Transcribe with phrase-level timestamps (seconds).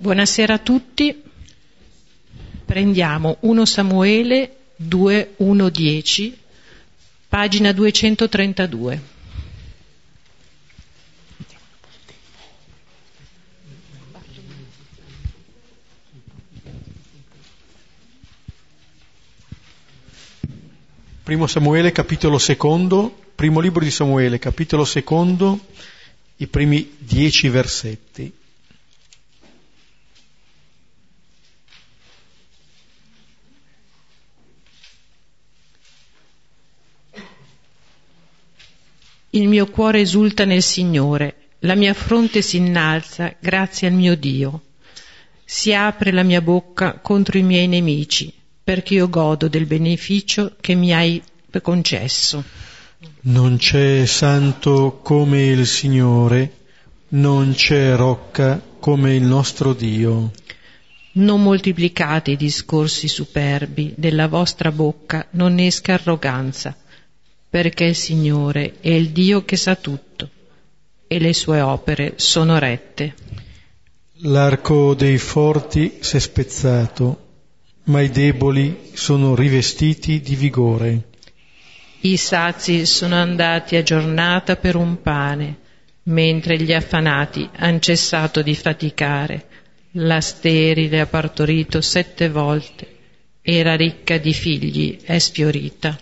[0.00, 1.14] Buonasera a tutti.
[2.64, 6.38] Prendiamo 1 Samuele 2, 1, 10,
[7.28, 9.02] pagina 232.
[21.22, 25.60] Primo Samuele, capitolo secondo, primo libro di Samuele, capitolo secondo,
[26.36, 28.39] i primi dieci versetti.
[39.32, 44.62] Il mio cuore esulta nel Signore, la mia fronte si innalza grazie al mio Dio.
[45.44, 48.32] Si apre la mia bocca contro i miei nemici,
[48.64, 51.22] perché io godo del beneficio che mi hai
[51.62, 52.42] concesso.
[53.20, 56.52] Non c'è santo come il Signore,
[57.10, 60.32] non c'è rocca come il nostro Dio.
[61.12, 66.76] Non moltiplicate i discorsi superbi, della vostra bocca non esca arroganza
[67.50, 70.30] perché il Signore è il Dio che sa tutto
[71.08, 73.14] e le sue opere sono rette.
[74.22, 77.26] L'arco dei forti si è spezzato,
[77.84, 81.08] ma i deboli sono rivestiti di vigore.
[82.02, 85.58] I sazi sono andati a giornata per un pane,
[86.04, 89.46] mentre gli affanati hanno cessato di faticare.
[89.92, 92.86] La sterile ha partorito sette volte,
[93.42, 95.98] era ricca di figli, è sfiorita.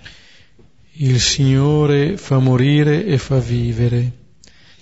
[1.00, 4.10] Il Signore fa morire e fa vivere,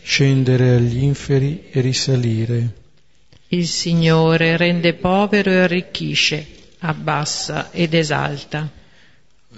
[0.02, 2.74] scendere agli inferi e risalire.
[3.48, 6.46] Il Signore rende povero e arricchisce,
[6.78, 8.66] abbassa ed esalta.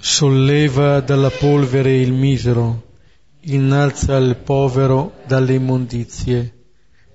[0.01, 2.95] Solleva dalla polvere il misero,
[3.43, 6.53] innalza il povero dalle immondizie,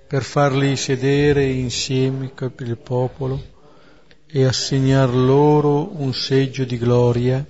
[0.08, 3.44] per farli sedere insieme con il popolo
[4.26, 7.46] e assegnar loro un seggio di gloria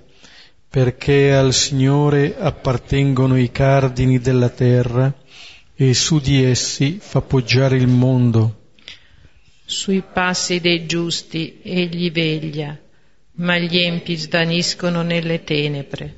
[0.75, 5.09] perché al Signore appartengono i cardini della terra
[5.73, 8.63] e su di essi fa poggiare il mondo.
[9.63, 12.77] Sui passi dei giusti egli veglia,
[13.35, 16.13] ma gli empi svaniscono nelle tenebre.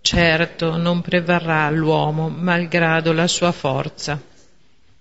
[0.00, 4.20] Certo non prevarrà l'uomo malgrado la sua forza.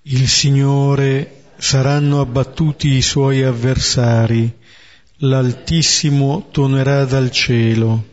[0.03, 4.53] Il Signore saranno abbattuti i suoi avversari,
[5.15, 8.11] l'Altissimo tonerà dal cielo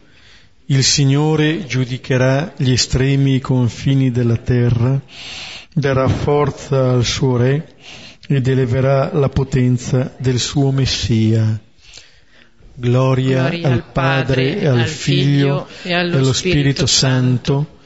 [0.71, 5.01] il Signore giudicherà gli estremi confini della terra,
[5.73, 7.75] darà forza al suo Re
[8.29, 11.61] ed eleverà la potenza del suo Messia.
[12.73, 17.79] Gloria, Gloria al Padre, e al Figlio e allo, allo Spirito, Spirito Santo,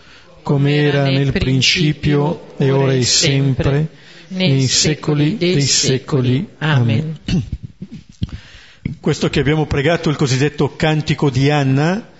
[0.42, 3.88] come era nel principio e ora e sempre,
[4.28, 6.46] nei secoli dei secoli.
[6.58, 7.18] Amen.
[9.00, 12.12] Questo che abbiamo pregato, il cosiddetto cantico di Anna,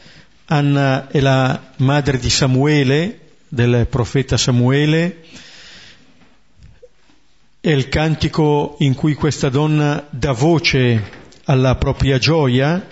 [0.47, 5.25] Anna è la madre di Samuele, del profeta Samuele,
[7.61, 12.87] è il cantico in cui questa donna dà voce alla propria gioia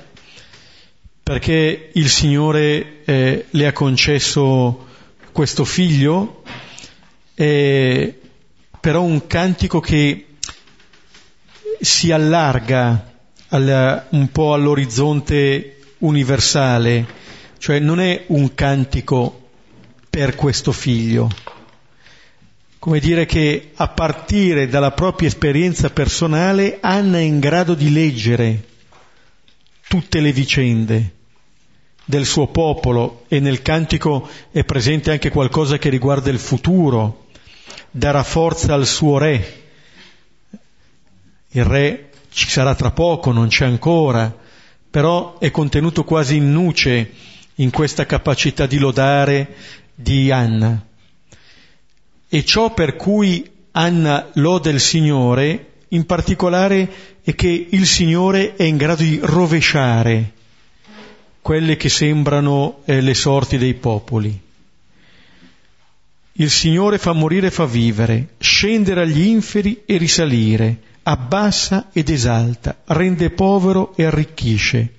[1.22, 4.86] perché il Signore eh, le ha concesso
[5.30, 6.42] questo figlio,
[7.34, 8.12] è
[8.80, 10.26] però un cantico che
[11.80, 13.12] si allarga
[13.48, 17.06] al, un po' all'orizzonte universale,
[17.62, 19.50] cioè non è un cantico
[20.10, 21.30] per questo figlio.
[22.80, 28.64] Come dire che a partire dalla propria esperienza personale Anna è in grado di leggere
[29.86, 31.14] tutte le vicende
[32.04, 37.26] del suo popolo e nel cantico è presente anche qualcosa che riguarda il futuro,
[37.92, 39.62] darà forza al suo re.
[41.50, 44.36] Il re ci sarà tra poco, non c'è ancora,
[44.90, 47.30] però è contenuto quasi in nuce
[47.62, 49.54] in questa capacità di lodare
[49.94, 50.84] di Anna.
[52.28, 58.64] E ciò per cui Anna loda il Signore, in particolare, è che il Signore è
[58.64, 60.32] in grado di rovesciare
[61.40, 64.40] quelle che sembrano eh, le sorti dei popoli.
[66.34, 72.78] Il Signore fa morire e fa vivere, scendere agli inferi e risalire, abbassa ed esalta,
[72.86, 74.94] rende povero e arricchisce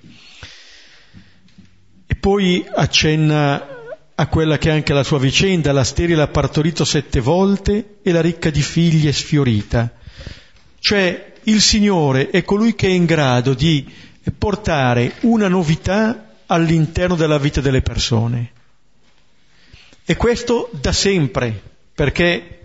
[2.24, 3.68] poi accenna
[4.14, 8.12] a quella che è anche la sua vicenda, la sterile ha partorito sette volte e
[8.12, 9.92] la ricca di figli è sfiorita.
[10.78, 13.86] Cioè il Signore è colui che è in grado di
[14.38, 18.52] portare una novità all'interno della vita delle persone.
[20.06, 21.60] E questo da sempre,
[21.92, 22.60] perché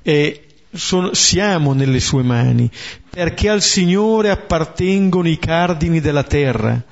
[0.00, 0.40] è,
[0.72, 2.70] sono, siamo nelle sue mani,
[3.10, 6.82] perché al Signore appartengono i cardini della terra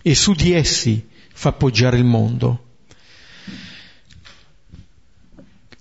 [0.00, 2.64] e su di essi fa poggiare il mondo.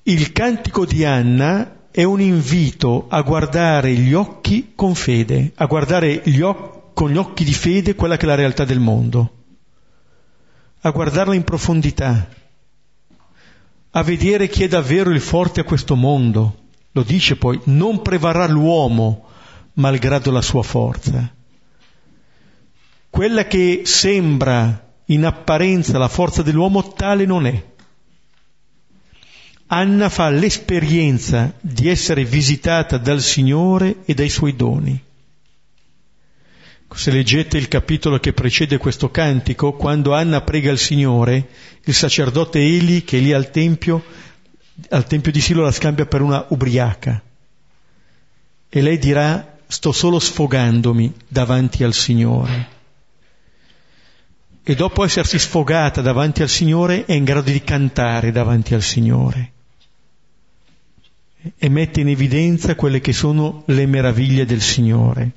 [0.04, 6.22] Il cantico di Anna è un invito a guardare gli occhi con fede, a guardare
[6.26, 9.32] gli oc- con gli occhi di fede quella che è la realtà del mondo,
[10.82, 12.28] a guardarla in profondità,
[13.92, 16.64] a vedere chi è davvero il forte a questo mondo.
[16.92, 19.30] Lo dice poi, non prevarrà l'uomo
[19.76, 21.34] malgrado la sua forza.
[23.10, 27.64] Quella che sembra in apparenza la forza dell'uomo tale non è.
[29.68, 35.04] Anna fa l'esperienza di essere visitata dal Signore e dai suoi doni.
[36.94, 41.50] Se leggete il capitolo che precede questo cantico, quando Anna prega il Signore,
[41.84, 44.02] il sacerdote Eli, che è lì al Tempio,
[44.90, 47.22] al Tempio di Silo la scambia per una ubriaca.
[48.70, 52.75] E lei dirà, sto solo sfogandomi davanti al Signore.
[54.68, 59.52] E dopo essersi sfogata davanti al Signore è in grado di cantare davanti al Signore
[61.56, 65.34] e mette in evidenza quelle che sono le meraviglie del Signore.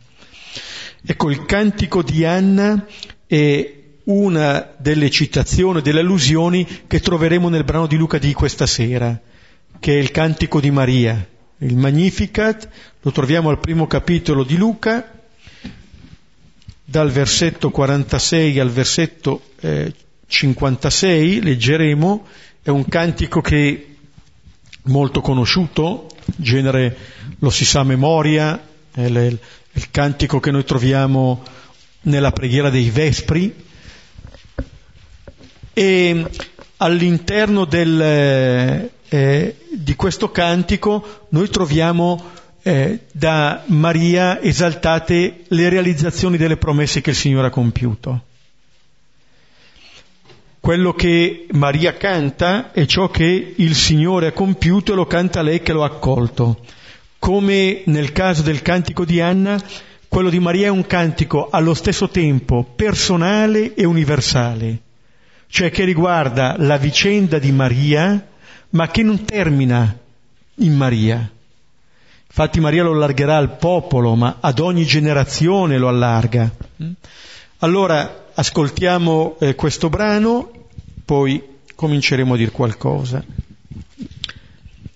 [1.04, 2.86] Ecco, il cantico di Anna
[3.26, 9.20] è una delle citazioni, delle allusioni che troveremo nel brano di Luca di questa sera,
[9.78, 11.28] che è il cantico di Maria.
[11.58, 12.66] Il Magnificat
[13.02, 15.17] lo troviamo al primo capitolo di Luca,
[16.90, 19.92] dal versetto 46 al versetto eh,
[20.26, 22.26] 56, leggeremo,
[22.62, 23.96] è un cantico che
[24.84, 26.06] molto conosciuto,
[26.36, 26.96] genere
[27.40, 28.58] lo si sa a memoria,
[28.90, 29.38] è il,
[29.72, 31.42] il cantico che noi troviamo
[32.02, 33.54] nella preghiera dei Vespri.
[35.74, 36.26] E
[36.78, 38.00] all'interno del,
[39.10, 42.36] eh, di questo cantico noi troviamo
[42.68, 48.24] eh, da Maria esaltate le realizzazioni delle promesse che il Signore ha compiuto.
[50.60, 55.62] Quello che Maria canta è ciò che il Signore ha compiuto e lo canta lei
[55.62, 56.60] che lo ha accolto.
[57.18, 59.58] Come nel caso del cantico di Anna,
[60.06, 64.78] quello di Maria è un cantico allo stesso tempo personale e universale,
[65.46, 68.28] cioè che riguarda la vicenda di Maria,
[68.70, 69.96] ma che non termina
[70.56, 71.30] in Maria.
[72.38, 76.48] Infatti Maria lo allargherà al popolo, ma ad ogni generazione lo allarga.
[77.58, 80.68] Allora ascoltiamo eh, questo brano,
[81.04, 81.42] poi
[81.74, 83.24] cominceremo a dire qualcosa.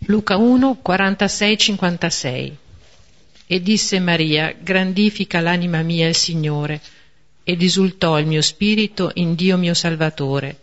[0.06, 2.53] Luca 1, 46-56
[3.49, 6.81] E disse Maria, grandifica l'anima mia il Signore,
[7.43, 10.61] ed esultò il mio spirito in Dio mio Salvatore,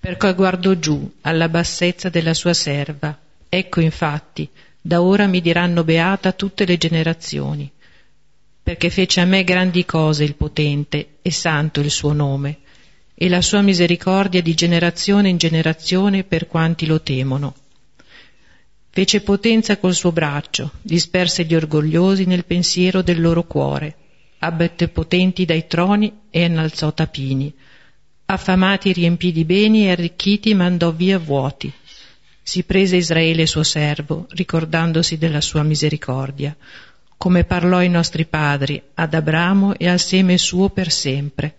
[0.00, 3.14] perché guardo giù alla bassezza della sua serva.
[3.50, 4.48] Ecco infatti,
[4.88, 7.70] da ora mi diranno beata tutte le generazioni
[8.68, 12.58] perché fece a me grandi cose il potente e santo il suo nome,
[13.14, 17.54] e la sua misericordia di generazione in generazione per quanti lo temono.
[18.90, 23.96] Fece potenza col suo braccio, disperse gli orgogliosi nel pensiero del loro cuore,
[24.40, 27.50] abbette potenti dai troni e innalzò tapini.
[28.26, 31.72] Affamati riempì di beni e arricchiti mandò via vuoti.
[32.48, 36.56] Si prese Israele suo servo, ricordandosi della sua misericordia
[37.18, 41.56] come parlò ai nostri padri, ad Abramo e al seme suo per sempre.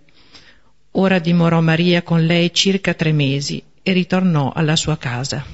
[0.94, 5.46] Ora dimorò Maria con lei circa tre mesi e ritornò alla sua casa.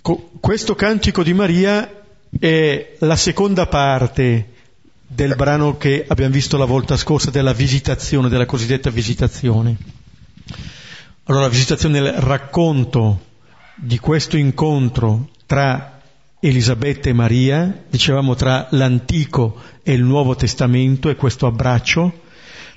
[0.00, 2.02] Questo cantico di Maria
[2.38, 4.48] è la seconda parte
[5.06, 9.76] del brano che abbiamo visto la volta scorsa della visitazione, della cosiddetta visitazione.
[11.24, 13.30] Allora, la visitazione è il racconto
[13.84, 16.00] di questo incontro tra
[16.38, 22.20] Elisabetta e Maria, dicevamo tra l'Antico e il Nuovo Testamento e questo abbraccio,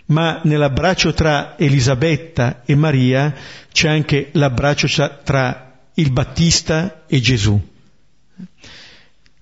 [0.08, 3.36] ma nell'abbraccio tra Elisabetta e Maria
[3.72, 4.88] c'è anche l'abbraccio
[5.24, 7.60] tra il Battista e Gesù,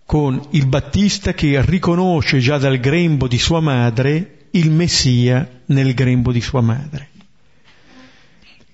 [0.06, 6.34] con il Battista che riconosce già dal grembo di sua madre il Messia nel grembo
[6.34, 7.08] di sua madre.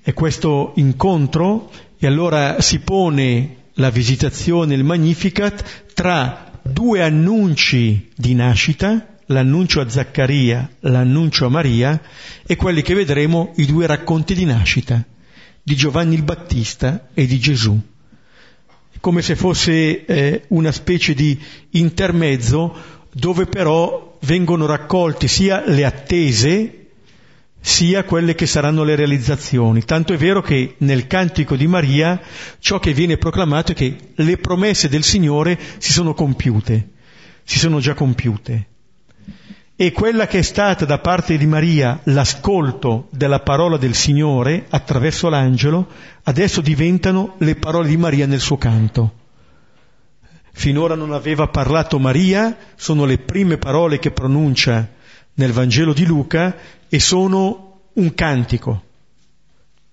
[0.01, 1.69] E questo incontro,
[2.01, 9.89] e allora si pone la visitazione, il Magnificat, tra due annunci di nascita, l'annuncio a
[9.89, 12.01] Zaccaria, l'annuncio a Maria,
[12.46, 15.03] e quelli che vedremo i due racconti di nascita,
[15.62, 17.77] di Giovanni il Battista e di Gesù.
[19.01, 21.38] Come se fosse eh, una specie di
[21.72, 22.75] intermezzo
[23.12, 26.78] dove però vengono raccolti sia le attese
[27.62, 29.84] sia quelle che saranno le realizzazioni.
[29.84, 32.20] Tanto è vero che nel cantico di Maria
[32.60, 36.89] ciò che viene proclamato è che le promesse del Signore si sono compiute,
[37.44, 38.68] si sono già compiute.
[39.82, 45.30] e quella che è stata da parte di Maria l'ascolto della parola del Signore attraverso
[45.30, 45.88] l'angelo,
[46.24, 49.13] adesso diventano le parole di Maria nel suo canto.
[50.51, 54.86] Finora non aveva parlato Maria, sono le prime parole che pronuncia
[55.36, 56.54] nel Vangelo di Luca
[56.89, 58.84] e sono un cantico.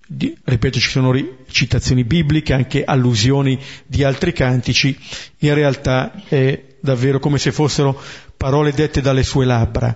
[0.09, 1.13] Di, ripeto, ci sono
[1.49, 4.97] citazioni bibliche, anche allusioni di altri cantici,
[5.39, 7.99] in realtà è davvero come se fossero
[8.37, 9.95] parole dette dalle sue labbra.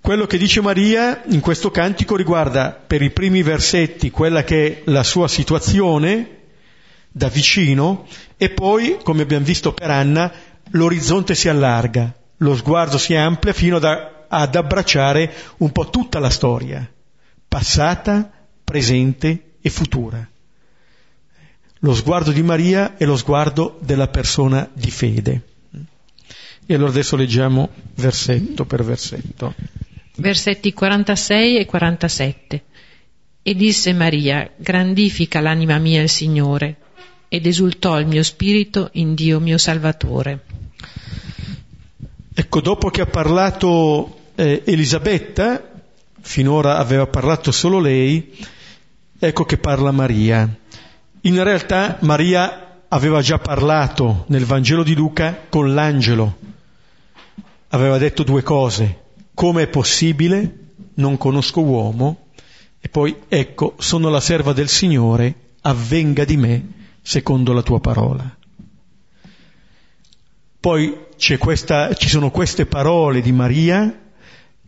[0.00, 4.82] Quello che dice Maria in questo cantico riguarda per i primi versetti quella che è
[4.86, 6.40] la sua situazione
[7.08, 10.32] da vicino e poi, come abbiamo visto per Anna,
[10.70, 13.84] l'orizzonte si allarga, lo sguardo si amplia fino ad,
[14.34, 16.90] ad abbracciare un po' tutta la storia,
[17.46, 18.30] passata,
[18.64, 20.26] presente e futura.
[21.80, 25.42] Lo sguardo di Maria è lo sguardo della persona di fede.
[26.64, 29.54] E allora adesso leggiamo versetto per versetto.
[30.16, 32.62] Versetti 46 e 47.
[33.42, 36.76] E disse Maria, grandifica l'anima mia il Signore,
[37.28, 40.44] ed esultò il mio spirito in Dio mio Salvatore.
[42.34, 45.70] Ecco, dopo che ha parlato eh, Elisabetta,
[46.20, 48.36] finora aveva parlato solo lei,
[49.18, 50.48] ecco che parla Maria.
[51.22, 56.50] In realtà Maria aveva già parlato nel Vangelo di Luca con l'angelo
[57.72, 59.00] aveva detto due cose.
[59.34, 60.58] Come è possibile?
[60.94, 62.28] Non conosco uomo.
[62.80, 66.68] E poi, ecco, sono la serva del Signore, avvenga di me
[67.00, 68.36] secondo la tua parola.
[70.60, 70.98] Poi
[71.38, 74.00] questa, ci sono queste parole di Maria,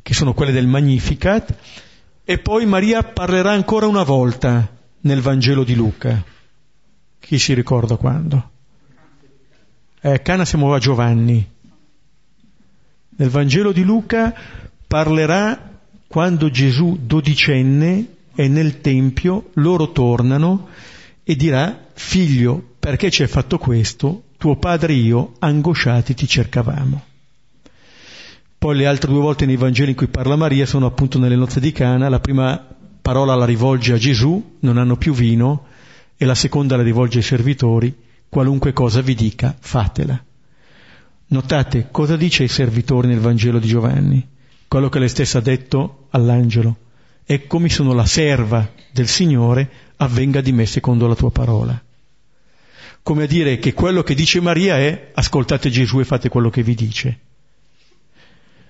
[0.05, 1.57] che sono quelle del Magnificat,
[2.25, 4.71] e poi Maria parlerà ancora una volta
[5.01, 6.23] nel Vangelo di Luca.
[7.19, 8.51] Chi si ricorda quando?
[10.03, 11.53] Eh, Cana siamo a Giovanni.
[13.17, 14.35] Nel Vangelo di Luca
[14.87, 20.69] parlerà quando Gesù dodicenne è nel Tempio, loro tornano
[21.23, 24.25] e dirà, figlio, perché ci hai fatto questo?
[24.37, 27.13] Tuo padre e io, angosciati, ti cercavamo.
[28.65, 31.61] Poi le altre due volte nei Vangeli in cui parla Maria sono appunto nelle nozze
[31.61, 32.67] di Cana, la prima
[33.03, 35.67] parola la rivolge a Gesù, non hanno più vino,
[36.17, 37.95] e la seconda la rivolge ai servitori,
[38.27, 40.19] qualunque cosa vi dica, fatela.
[41.27, 44.27] Notate cosa dice ai servitori nel Vangelo di Giovanni,
[44.67, 46.75] quello che lei stessa ha detto all'angelo.
[47.27, 51.79] Eccomi sono la serva del Signore, avvenga di me secondo la tua parola.
[53.03, 56.63] Come a dire che quello che dice Maria è ascoltate Gesù e fate quello che
[56.63, 57.19] vi dice.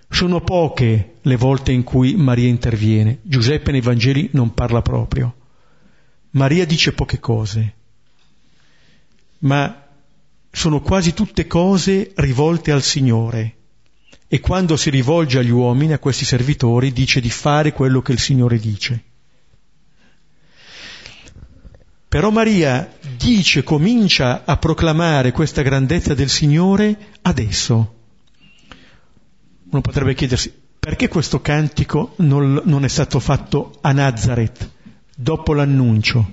[0.08, 3.18] Sono poche le volte in cui Maria interviene.
[3.22, 5.34] Giuseppe nei Vangeli non parla proprio.
[6.30, 7.74] Maria dice poche cose,
[9.38, 9.86] ma
[10.50, 13.56] sono quasi tutte cose rivolte al Signore.
[14.26, 18.18] E quando si rivolge agli uomini, a questi servitori, dice di fare quello che il
[18.18, 19.02] Signore dice.
[22.08, 27.93] Però Maria dice, comincia a proclamare questa grandezza del Signore adesso.
[29.74, 34.70] Uno potrebbe chiedersi, perché questo cantico non, non è stato fatto a Nazareth,
[35.16, 36.30] dopo l'annuncio?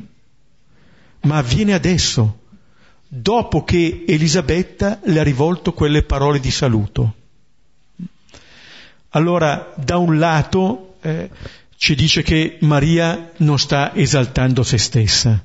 [1.22, 2.42] Ma avviene adesso,
[3.08, 7.16] dopo che Elisabetta le ha rivolto quelle parole di saluto.
[9.10, 11.28] Allora, da un lato eh,
[11.78, 15.44] ci dice che Maria non sta esaltando se stessa.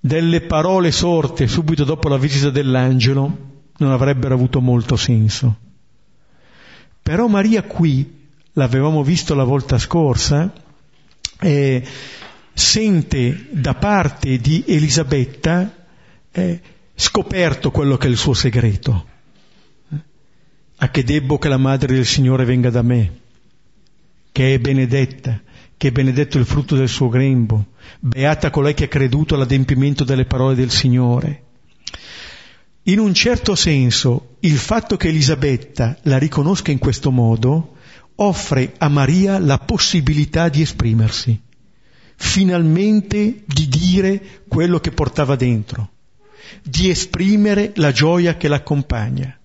[0.00, 5.71] Delle parole sorte subito dopo la visita dell'angelo non avrebbero avuto molto senso.
[7.02, 8.20] Però Maria qui,
[8.52, 10.52] l'avevamo visto la volta scorsa,
[11.40, 11.84] eh,
[12.54, 15.74] sente da parte di Elisabetta
[16.30, 16.60] è
[16.94, 19.06] scoperto quello che è il suo segreto.
[20.76, 23.20] A che debbo che la madre del Signore venga da me,
[24.32, 25.40] che è benedetta,
[25.76, 27.66] che è benedetto il frutto del suo grembo,
[28.00, 31.42] beata colei che ha creduto all'adempimento delle parole del Signore.
[32.84, 37.76] In un certo senso, il fatto che Elisabetta la riconosca in questo modo
[38.16, 41.40] offre a Maria la possibilità di esprimersi,
[42.16, 45.90] finalmente di dire quello che portava dentro
[46.62, 49.38] di esprimere la gioia che l'accompagna.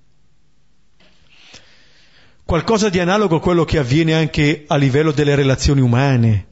[2.43, 6.47] Qualcosa di analogo a quello che avviene anche a livello delle relazioni umane.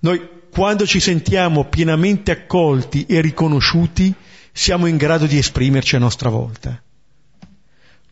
[0.00, 4.12] Noi quando ci sentiamo pienamente accolti e riconosciuti,
[4.52, 6.80] siamo in grado di esprimerci a nostra volta.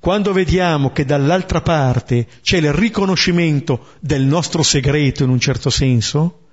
[0.01, 6.47] Quando vediamo che dall'altra parte c'è il riconoscimento del nostro segreto in un certo senso,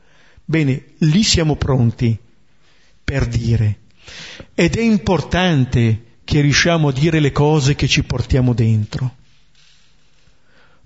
[0.43, 2.17] bene, lì siamo pronti
[3.03, 3.79] per dire
[4.53, 9.15] ed è importante che riusciamo a dire le cose che ci portiamo dentro.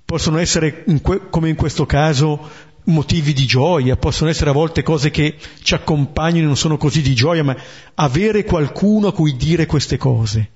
[0.03, 0.85] possono essere,
[1.29, 2.49] come in questo caso,
[2.85, 7.01] motivi di gioia, possono essere a volte cose che ci accompagnano e non sono così
[7.01, 7.55] di gioia, ma
[7.95, 10.49] avere qualcuno a cui dire queste cose.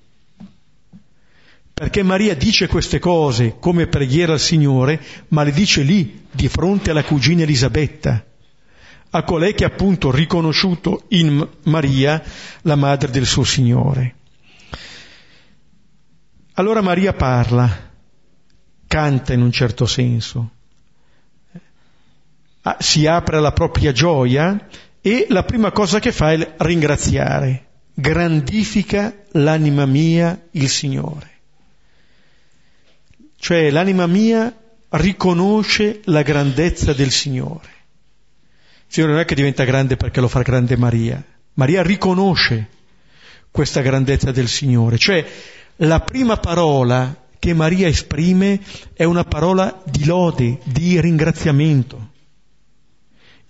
[1.73, 6.91] Perché Maria dice queste cose come preghiera al Signore, ma le dice lì, di fronte
[6.91, 8.23] alla cugina Elisabetta,
[9.09, 12.23] a colei che ha appunto riconosciuto in Maria
[12.61, 14.15] la madre del suo Signore.
[16.53, 17.91] Allora Maria parla,
[18.87, 20.51] canta in un certo senso,
[22.79, 24.67] si apre alla propria gioia
[25.01, 27.65] e la prima cosa che fa è ringraziare.
[27.93, 31.29] Grandifica l'anima mia il Signore.
[33.37, 34.55] Cioè l'anima mia
[34.89, 37.69] riconosce la grandezza del Signore.
[38.87, 41.21] Il Signore non è che diventa grande perché lo fa grande Maria.
[41.55, 42.69] Maria riconosce
[43.51, 44.97] questa grandezza del Signore.
[44.97, 45.25] Cioè
[45.77, 48.61] la prima parola che Maria esprime
[48.93, 52.11] è una parola di lode, di ringraziamento.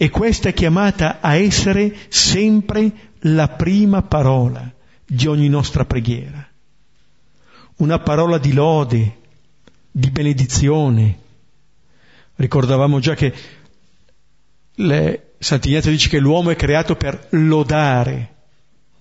[0.04, 4.70] E questa è chiamata a essere sempre la prima parola
[5.06, 6.46] di ogni nostra preghiera.
[7.78, 9.20] Una parola di lode,
[9.90, 11.20] di benedizione.
[12.36, 13.34] Ricordavamo già che
[14.74, 18.34] le, Sant'Ignazio dice che l'uomo è creato per lodare,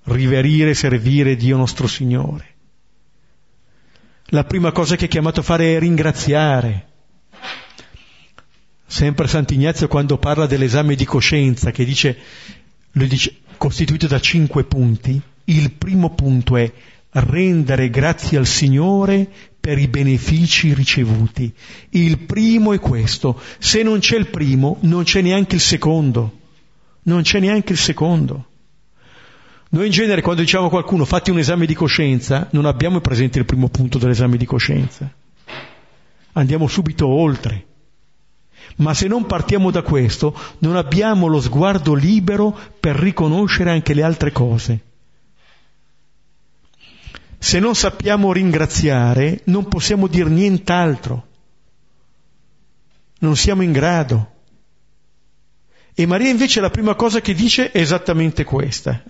[0.04, 2.46] riverire, servire Dio nostro Signore.
[4.26, 6.90] La prima cosa che è chiamato a fare è ringraziare.
[8.92, 12.14] Sempre Sant'Ignazio quando parla dell'esame di coscienza, che dice,
[12.90, 16.70] lui dice, costituito da cinque punti, il primo punto è
[17.12, 19.26] rendere grazie al Signore
[19.58, 21.50] per i benefici ricevuti.
[21.88, 23.40] Il primo è questo.
[23.56, 26.40] Se non c'è il primo, non c'è neanche il secondo.
[27.04, 28.44] Non c'è neanche il secondo.
[29.70, 33.38] Noi in genere quando diciamo a qualcuno fatti un esame di coscienza, non abbiamo presente
[33.38, 35.10] il primo punto dell'esame di coscienza.
[36.32, 37.68] Andiamo subito oltre.
[38.76, 44.02] Ma se non partiamo da questo, non abbiamo lo sguardo libero per riconoscere anche le
[44.02, 44.80] altre cose.
[47.38, 51.26] Se non sappiamo ringraziare, non possiamo dire nient'altro.
[53.18, 54.30] Non siamo in grado.
[55.94, 59.02] E Maria invece la prima cosa che dice è esattamente questa.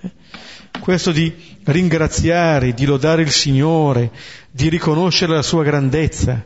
[0.80, 1.32] Questo di
[1.64, 4.10] ringraziare, di lodare il Signore,
[4.50, 6.44] di riconoscere la sua grandezza.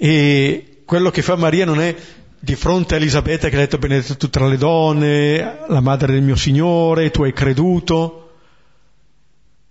[0.00, 1.94] E quello che fa Maria non è
[2.38, 6.22] di fronte a Elisabetta che ha detto benedetta tu tra le donne, la madre del
[6.22, 8.36] mio Signore, tu hai creduto.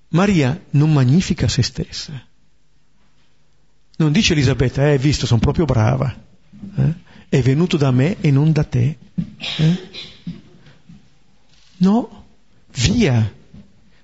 [0.09, 2.21] Maria non magnifica se stessa.
[3.97, 6.13] Non dice Elisabetta, eh, visto, sono proprio brava.
[6.77, 6.93] Eh?
[7.29, 8.97] È venuto da me e non da te.
[9.57, 9.89] Eh?
[11.77, 12.25] No,
[12.73, 13.33] via.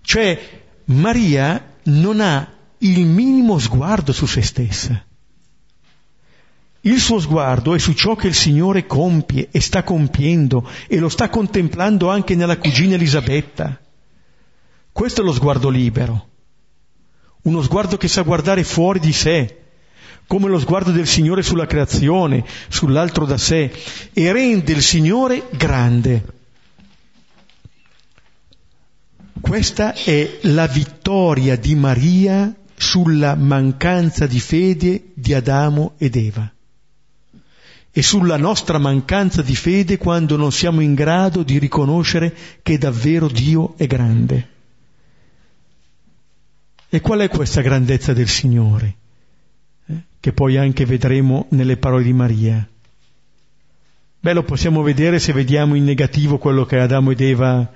[0.02, 5.06] Cioè, Maria non ha il minimo sguardo su se stessa.
[6.86, 11.08] Il suo sguardo è su ciò che il Signore compie e sta compiendo e lo
[11.08, 13.80] sta contemplando anche nella cugina Elisabetta.
[14.92, 16.28] Questo è lo sguardo libero,
[17.44, 19.62] uno sguardo che sa guardare fuori di sé,
[20.28, 23.72] come lo sguardo del Signore sulla creazione, sull'altro da sé,
[24.12, 26.26] e rende il Signore grande.
[29.40, 36.53] Questa è la vittoria di Maria sulla mancanza di fede di Adamo ed Eva
[37.96, 43.28] e sulla nostra mancanza di fede quando non siamo in grado di riconoscere che davvero
[43.28, 44.50] Dio è grande.
[46.90, 48.96] E qual è questa grandezza del Signore?
[49.86, 50.02] Eh?
[50.20, 52.68] Che poi anche vedremo nelle parole di Maria.
[54.20, 57.72] Beh, lo possiamo vedere se vediamo in negativo quello che Adamo ed Eva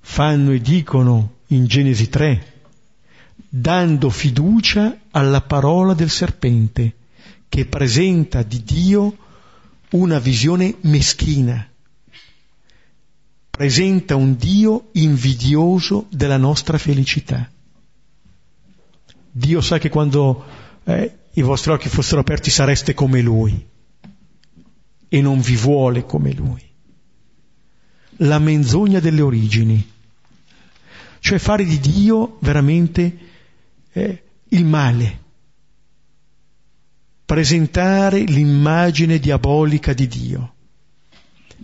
[0.00, 2.52] fanno e dicono in Genesi 3,
[3.48, 6.92] dando fiducia alla parola del serpente,
[7.48, 9.16] che presenta di Dio
[9.94, 11.68] una visione meschina,
[13.50, 17.48] presenta un Dio invidioso della nostra felicità.
[19.30, 20.44] Dio sa che quando
[20.84, 23.66] eh, i vostri occhi fossero aperti sareste come Lui
[25.08, 26.62] e non vi vuole come Lui.
[28.18, 29.90] La menzogna delle origini,
[31.20, 33.18] cioè fare di Dio veramente
[33.92, 35.22] eh, il male,
[37.24, 40.54] presentare l'immagine diabolica di Dio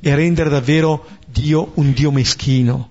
[0.00, 2.90] e rendere davvero Dio un Dio meschino,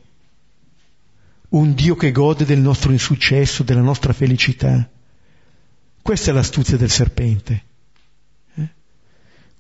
[1.50, 4.88] un Dio che gode del nostro insuccesso, della nostra felicità.
[6.02, 7.64] Questa è l'astuzia del serpente.
[8.56, 8.70] Eh?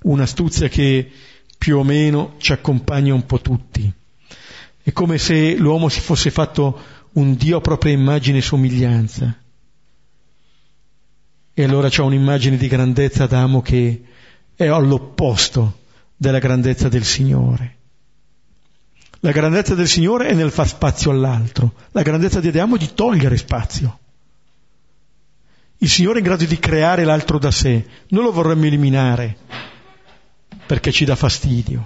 [0.03, 1.09] Un'astuzia che
[1.57, 3.91] più o meno ci accompagna un po' tutti.
[4.81, 6.79] È come se l'uomo si fosse fatto
[7.13, 9.35] un Dio a propria immagine e somiglianza.
[11.59, 14.03] E allora c'è un'immagine di grandezza d'amo che
[14.55, 15.79] è all'opposto
[16.15, 17.75] della grandezza del Signore.
[19.19, 22.93] La grandezza del Signore è nel far spazio all'altro, la grandezza di Adamo è di
[22.93, 23.99] togliere spazio.
[25.79, 29.35] Il Signore è in grado di creare l'altro da sé, noi lo vorremmo eliminare
[30.65, 31.85] perché ci dà fastidio.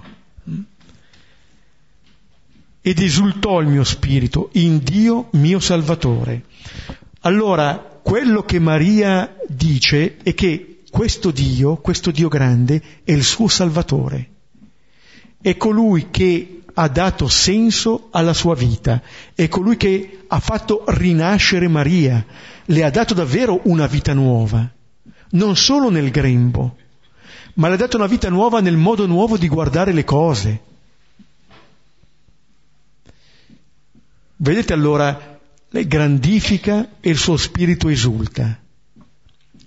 [2.80, 6.44] Ed esultò il mio spirito in Dio mio Salvatore.
[7.22, 13.48] Allora, quello che Maria dice è che questo Dio, questo Dio grande, è il suo
[13.48, 14.28] Salvatore.
[15.40, 19.00] È colui che ha dato senso alla sua vita,
[19.34, 22.24] è colui che ha fatto rinascere Maria,
[22.66, 24.70] le ha dato davvero una vita nuova,
[25.30, 26.76] non solo nel grembo,
[27.54, 30.60] ma le ha dato una vita nuova nel modo nuovo di guardare le cose.
[34.36, 35.33] Vedete allora,
[35.82, 38.60] grandifica e il suo spirito esulta.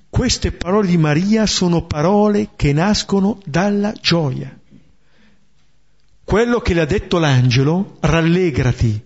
[0.10, 4.58] Queste parole di Maria sono parole che nascono dalla gioia.
[6.24, 9.02] Quello che le ha detto l'angelo, rallegrati,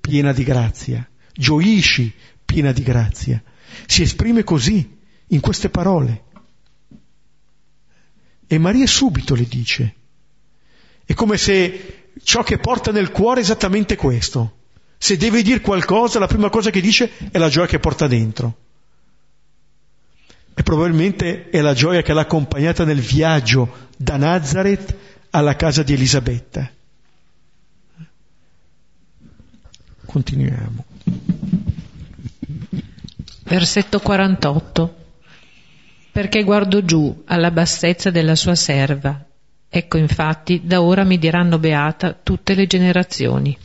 [0.00, 2.12] piena di grazia, gioisci,
[2.44, 3.42] piena di grazia,
[3.86, 6.24] si esprime così, in queste parole.
[8.46, 9.94] E Maria subito le dice.
[11.04, 14.59] È come se ciò che porta nel cuore è esattamente questo.
[15.02, 18.54] Se deve dire qualcosa, la prima cosa che dice è la gioia che porta dentro.
[20.54, 24.94] E probabilmente è la gioia che l'ha accompagnata nel viaggio da Nazareth
[25.30, 26.70] alla casa di Elisabetta.
[30.04, 30.84] Continuiamo.
[33.44, 34.96] Versetto 48.
[36.12, 39.18] Perché guardo giù alla bassezza della sua serva.
[39.66, 43.56] Ecco infatti, da ora mi diranno beata tutte le generazioni.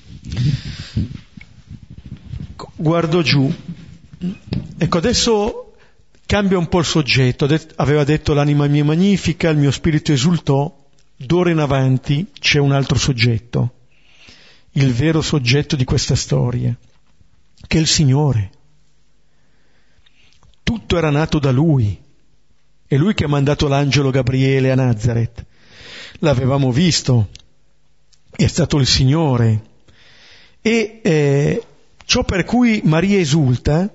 [2.76, 3.54] Guardo giù.
[4.78, 5.76] Ecco, adesso
[6.26, 7.48] cambia un po' il soggetto.
[7.76, 10.84] Aveva detto l'anima mia magnifica, il mio spirito esultò,
[11.18, 13.74] D'ora in avanti c'è un altro soggetto,
[14.72, 16.76] il vero soggetto di questa storia,
[17.68, 18.52] che è il Signore.
[20.62, 21.98] Tutto era nato da Lui.
[22.86, 25.46] È Lui che ha mandato l'angelo Gabriele a Nazareth.
[26.20, 27.30] L'avevamo visto.
[28.30, 29.64] È stato il Signore.
[30.62, 31.64] E eh,
[32.06, 33.94] ciò per cui Maria esulta,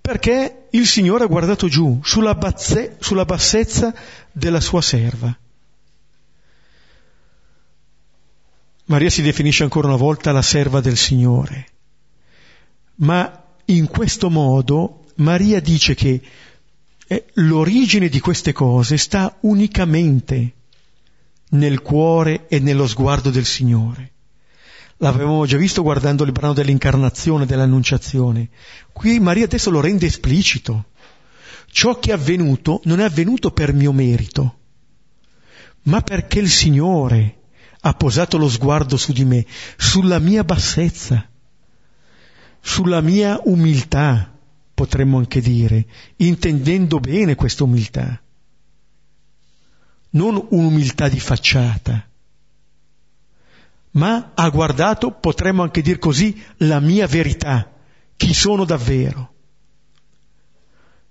[0.00, 3.94] perché il Signore ha guardato giù sulla, bazze, sulla bassezza
[4.30, 5.36] della sua serva.
[8.84, 11.66] Maria si definisce ancora una volta la serva del Signore,
[12.96, 16.20] ma in questo modo Maria dice che
[17.08, 20.52] eh, l'origine di queste cose sta unicamente
[21.50, 24.12] nel cuore e nello sguardo del Signore.
[24.98, 28.48] L'avevamo già visto guardando il brano dell'incarnazione, dell'annunciazione.
[28.92, 30.86] Qui Maria adesso lo rende esplicito.
[31.70, 34.58] Ciò che è avvenuto non è avvenuto per mio merito,
[35.82, 37.40] ma perché il Signore
[37.80, 39.44] ha posato lo sguardo su di me,
[39.76, 41.28] sulla mia bassezza,
[42.60, 44.32] sulla mia umiltà,
[44.72, 48.20] potremmo anche dire, intendendo bene questa umiltà.
[50.10, 52.08] Non un'umiltà di facciata,
[53.96, 57.72] ma ha guardato, potremmo anche dire così, la mia verità,
[58.16, 59.34] chi sono davvero.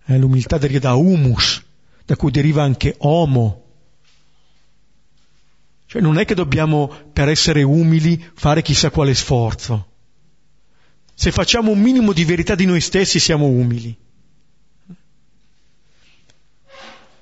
[0.06, 1.64] Eh, l'umiltà deriva da humus,
[2.06, 3.64] da cui deriva anche homo,
[5.88, 9.88] cioè non è che dobbiamo, per essere umili, fare chissà quale sforzo.
[11.14, 13.96] Se facciamo un minimo di verità di noi stessi siamo umili.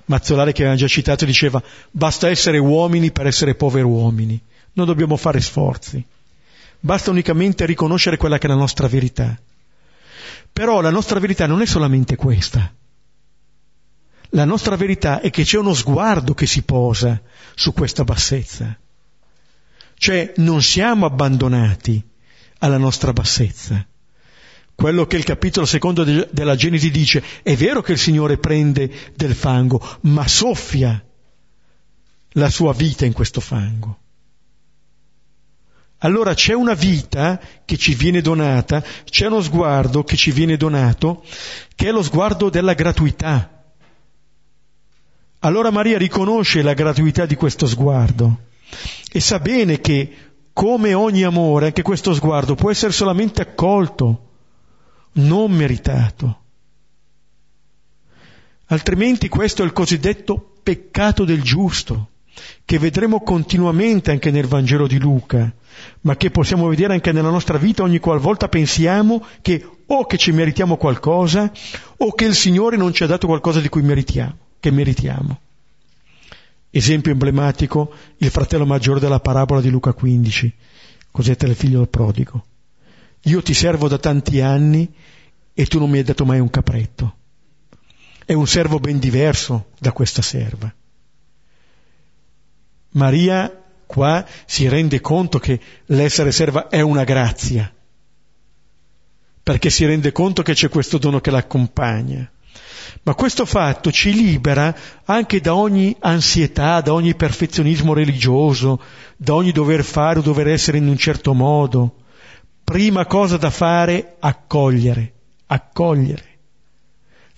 [0.06, 4.38] Mazzolare che avevamo già citato diceva basta essere uomini per essere poveri uomini,
[4.74, 6.04] non dobbiamo fare sforzi,
[6.78, 9.38] basta unicamente riconoscere quella che è la nostra verità.
[10.52, 12.72] Però la nostra verità non è solamente questa.
[14.30, 17.20] La nostra verità è che c'è uno sguardo che si posa
[17.54, 18.76] su questa bassezza.
[19.96, 22.02] Cioè non siamo abbandonati
[22.58, 23.86] alla nostra bassezza.
[24.74, 29.12] Quello che il capitolo secondo de- della Genesi dice, è vero che il Signore prende
[29.14, 31.02] del fango, ma soffia
[32.30, 34.00] la sua vita in questo fango.
[36.04, 41.24] Allora c'è una vita che ci viene donata, c'è uno sguardo che ci viene donato,
[41.74, 43.54] che è lo sguardo della gratuità,
[45.44, 48.44] allora Maria riconosce la gratuità di questo sguardo
[49.12, 50.16] e sa bene che,
[50.54, 54.30] come ogni amore, anche questo sguardo può essere solamente accolto,
[55.12, 56.40] non meritato.
[58.68, 62.08] Altrimenti questo è il cosiddetto peccato del giusto,
[62.64, 65.52] che vedremo continuamente anche nel Vangelo di Luca,
[66.02, 70.32] ma che possiamo vedere anche nella nostra vita ogni qualvolta pensiamo che o che ci
[70.32, 71.52] meritiamo qualcosa
[71.98, 75.40] o che il Signore non ci ha dato qualcosa di cui meritiamo, che meritiamo.
[76.70, 80.52] Esempio emblematico, il fratello maggiore della parabola di Luca 15,
[81.10, 82.44] cos'è il figlio del prodigo.
[83.26, 84.92] Io ti servo da tanti anni
[85.52, 87.14] e tu non mi hai dato mai un capretto.
[88.24, 90.74] È un servo ben diverso da questa serva.
[92.94, 97.72] Maria qua si rende conto che l'essere serva è una grazia,
[99.42, 102.28] perché si rende conto che c'è questo dono che l'accompagna.
[103.02, 108.80] Ma questo fatto ci libera anche da ogni ansietà, da ogni perfezionismo religioso,
[109.16, 111.96] da ogni dover fare o dover essere in un certo modo.
[112.62, 115.12] Prima cosa da fare, accogliere,
[115.46, 116.38] accogliere.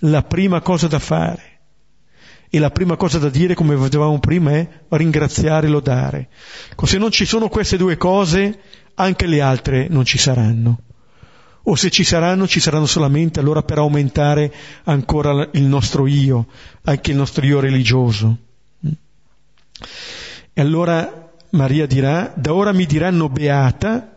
[0.00, 1.55] La prima cosa da fare.
[2.48, 6.28] E la prima cosa da dire, come vedevamo prima, è ringraziare e lodare.
[6.84, 8.58] Se non ci sono queste due cose,
[8.94, 10.80] anche le altre non ci saranno.
[11.64, 14.52] O se ci saranno, ci saranno solamente allora per aumentare
[14.84, 16.46] ancora il nostro io,
[16.84, 18.36] anche il nostro io religioso.
[20.52, 24.16] E allora Maria dirà, da ora mi diranno beata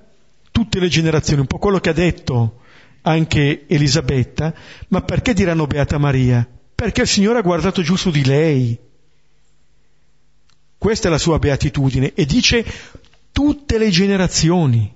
[0.51, 2.59] tutte le generazioni, un po' quello che ha detto
[3.01, 4.53] anche Elisabetta,
[4.89, 6.47] ma perché diranno beata Maria?
[6.79, 8.79] Perché il Signore ha guardato giù su di lei.
[10.77, 12.65] Questa è la sua beatitudine e dice
[13.33, 14.89] tutte le generazioni,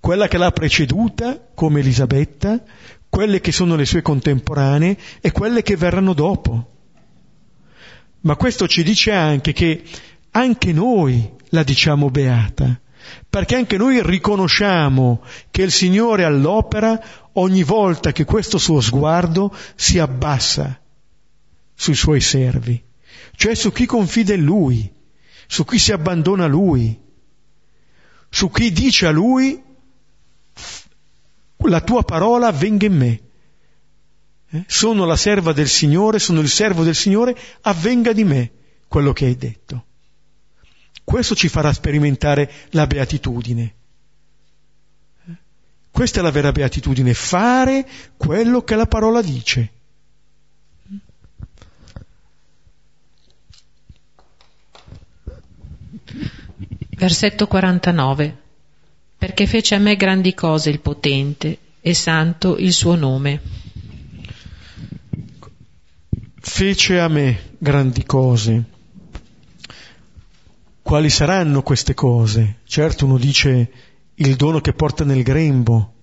[0.00, 2.64] quella che l'ha preceduta come Elisabetta,
[3.10, 6.70] quelle che sono le sue contemporanee e quelle che verranno dopo.
[8.20, 9.82] Ma questo ci dice anche che
[10.30, 12.80] anche noi la diciamo beata,
[13.28, 17.00] perché anche noi riconosciamo che il Signore all'opera
[17.34, 20.80] ogni volta che questo suo sguardo si abbassa
[21.74, 22.82] sui suoi servi,
[23.34, 24.90] cioè su chi confida in Lui,
[25.46, 26.98] su chi si abbandona a Lui,
[28.30, 29.62] su chi dice a Lui
[31.58, 33.20] la tua parola avvenga in me.
[34.50, 34.64] Eh?
[34.66, 38.52] Sono la serva del Signore, sono il servo del Signore, avvenga di me
[38.88, 39.84] quello che hai detto.
[41.06, 43.74] Questo ci farà sperimentare la beatitudine.
[45.88, 49.70] Questa è la vera beatitudine, fare quello che la parola dice.
[56.96, 58.36] Versetto 49.
[59.16, 63.40] Perché fece a me grandi cose il potente e santo il suo nome.
[66.40, 68.74] Fece a me grandi cose.
[70.86, 72.58] Quali saranno queste cose?
[72.62, 73.70] Certo uno dice
[74.14, 75.94] il dono che porta nel grembo.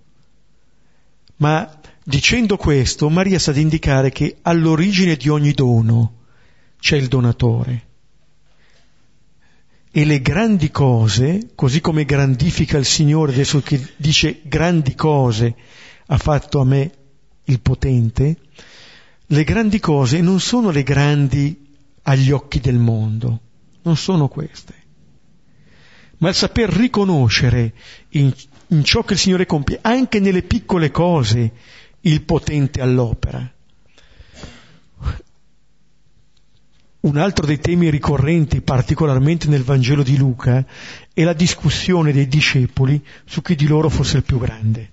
[1.37, 6.23] Ma dicendo questo, Maria sta ad indicare che all'origine di ogni dono
[6.81, 7.85] c'è il donatore.
[9.89, 15.55] E le grandi cose, così come grandifica il Signore, adesso che dice grandi cose
[16.07, 16.91] ha fatto a me
[17.45, 18.35] il potente,
[19.27, 23.39] le grandi cose non sono le grandi agli occhi del mondo,
[23.83, 24.81] non sono queste
[26.23, 27.73] ma il saper riconoscere
[28.11, 28.33] in,
[28.67, 31.51] in ciò che il Signore compie, anche nelle piccole cose,
[31.99, 33.51] il potente all'opera.
[37.01, 40.65] Un altro dei temi ricorrenti, particolarmente nel Vangelo di Luca,
[41.13, 44.91] è la discussione dei discepoli su chi di loro fosse il più grande.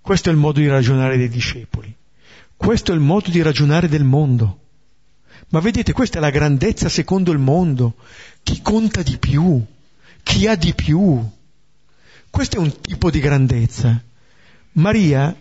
[0.00, 1.94] Questo è il modo di ragionare dei discepoli.
[2.56, 4.58] Questo è il modo di ragionare del mondo.
[5.50, 7.94] Ma vedete, questa è la grandezza secondo il mondo.
[8.42, 9.64] Chi conta di più?
[10.22, 11.28] Chi ha di più?
[12.30, 14.00] Questo è un tipo di grandezza.
[14.72, 15.34] Maria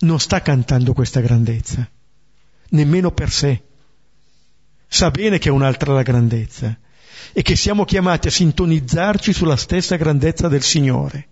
[0.00, 1.88] non sta cantando questa grandezza,
[2.70, 3.62] nemmeno per sé.
[4.86, 6.76] Sa bene che è un'altra la grandezza
[7.32, 11.28] e che siamo chiamati a sintonizzarci sulla stessa grandezza del Signore.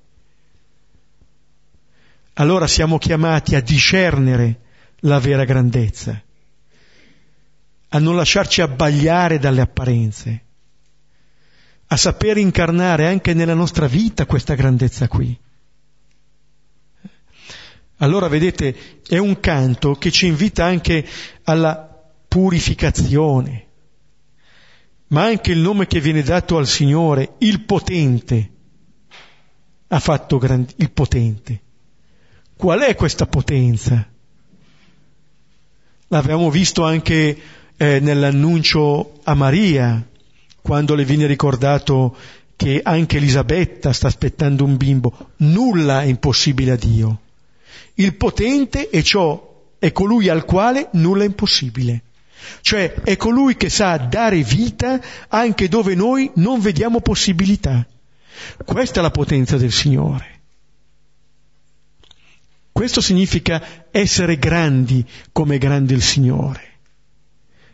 [2.34, 4.60] Allora siamo chiamati a discernere
[5.00, 6.18] la vera grandezza
[7.94, 10.44] a non lasciarci abbagliare dalle apparenze,
[11.88, 15.38] a saper incarnare anche nella nostra vita questa grandezza qui.
[17.98, 21.06] Allora vedete, è un canto che ci invita anche
[21.44, 21.76] alla
[22.26, 23.66] purificazione,
[25.08, 28.50] ma anche il nome che viene dato al Signore, il potente,
[29.88, 31.60] ha fatto grand- il potente.
[32.56, 34.08] Qual è questa potenza?
[36.08, 40.06] L'avevamo visto anche eh, nell'annuncio a Maria,
[40.60, 42.16] quando le viene ricordato
[42.54, 47.20] che anche Elisabetta sta aspettando un bimbo, nulla è impossibile a Dio.
[47.94, 52.02] Il potente è ciò, è colui al quale nulla è impossibile.
[52.60, 57.84] Cioè è colui che sa dare vita anche dove noi non vediamo possibilità.
[58.64, 60.40] Questa è la potenza del Signore.
[62.70, 66.71] Questo significa essere grandi come grande il Signore.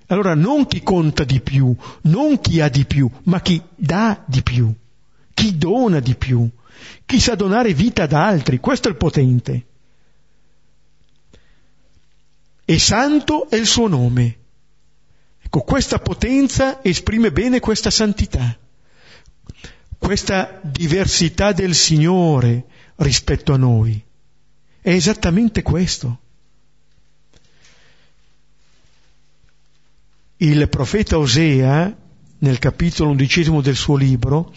[0.09, 4.43] Allora non chi conta di più, non chi ha di più, ma chi dà di
[4.43, 4.73] più,
[5.35, 6.49] chi dona di più,
[7.05, 9.67] chi sa donare vita ad altri, questo è il potente.
[12.65, 14.39] E santo è il suo nome.
[15.43, 18.59] Ecco, questa potenza esprime bene questa santità,
[19.99, 22.65] questa diversità del Signore
[22.97, 24.03] rispetto a noi.
[24.81, 26.21] È esattamente questo.
[30.41, 31.93] Il profeta Osea,
[32.39, 34.53] nel capitolo undicesimo del suo libro,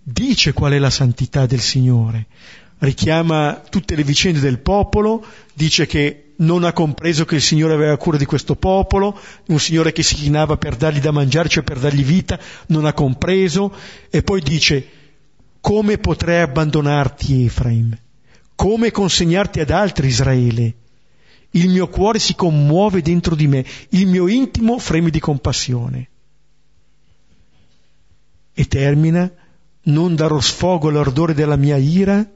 [0.00, 2.26] dice qual è la santità del Signore,
[2.78, 7.96] richiama tutte le vicende del popolo, dice che non ha compreso che il Signore aveva
[7.96, 9.18] cura di questo popolo,
[9.48, 12.92] un Signore che si chinava per dargli da mangiare, cioè per dargli vita, non ha
[12.92, 13.74] compreso,
[14.10, 14.88] e poi dice,
[15.60, 17.98] come potrei abbandonarti Efraim?
[18.54, 20.74] Come consegnarti ad altri Israele?
[21.54, 26.08] Il mio cuore si commuove dentro di me, il mio intimo freme di compassione.
[28.52, 29.30] E termina,
[29.82, 32.28] non darò sfogo all'ardore della mia ira,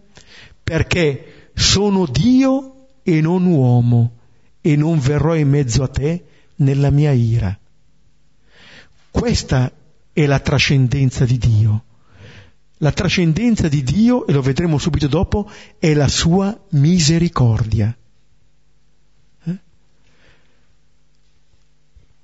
[0.62, 4.12] perché sono Dio e non uomo,
[4.60, 6.24] e non verrò in mezzo a te
[6.56, 7.56] nella mia ira.
[9.10, 9.72] Questa
[10.12, 11.84] è la trascendenza di Dio.
[12.78, 15.50] La trascendenza di Dio, e lo vedremo subito dopo,
[15.80, 17.97] è la sua misericordia.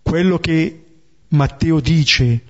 [0.05, 0.85] Quello che
[1.29, 2.45] Matteo dice,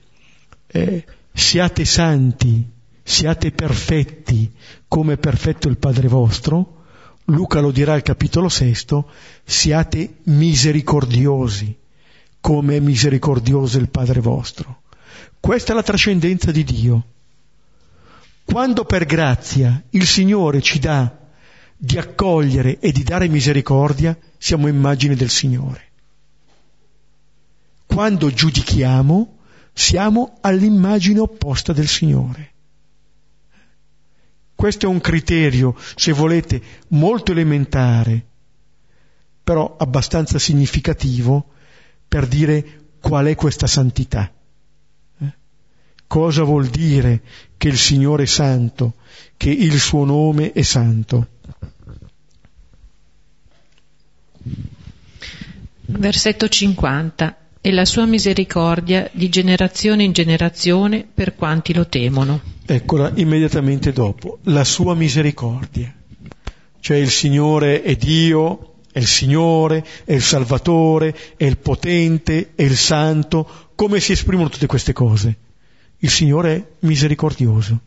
[0.67, 2.69] eh, siate santi,
[3.03, 4.53] siate perfetti
[4.88, 6.83] come è perfetto il Padre vostro,
[7.27, 9.09] Luca lo dirà al capitolo sesto,
[9.45, 11.75] siate misericordiosi
[12.40, 14.83] come è misericordioso il Padre vostro.
[15.38, 17.05] Questa è la trascendenza di Dio.
[18.45, 21.19] Quando per grazia il Signore ci dà
[21.77, 25.93] di accogliere e di dare misericordia, siamo immagine del Signore
[27.94, 29.38] quando giudichiamo
[29.72, 32.52] siamo all'immagine opposta del Signore.
[34.52, 38.26] Questo è un criterio, se volete, molto elementare,
[39.44, 41.52] però abbastanza significativo
[42.09, 44.28] per dire qual è questa santità.
[45.20, 45.35] Eh?
[46.09, 47.22] Cosa vuol dire
[47.57, 48.94] che il Signore è santo,
[49.37, 51.28] che il suo nome è santo?
[55.87, 62.42] Versetto 50 e la sua misericordia di generazione in generazione per quanti lo temono.
[62.66, 65.90] Eccola immediatamente dopo, la sua misericordia.
[66.79, 72.64] Cioè il Signore è Dio, è il Signore, è il Salvatore, è il potente, è
[72.64, 73.70] il Santo.
[73.74, 75.35] Come si esprimono tutte queste cose?
[76.00, 77.81] Il Signore è misericordioso,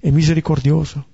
[0.00, 1.06] è misericordioso.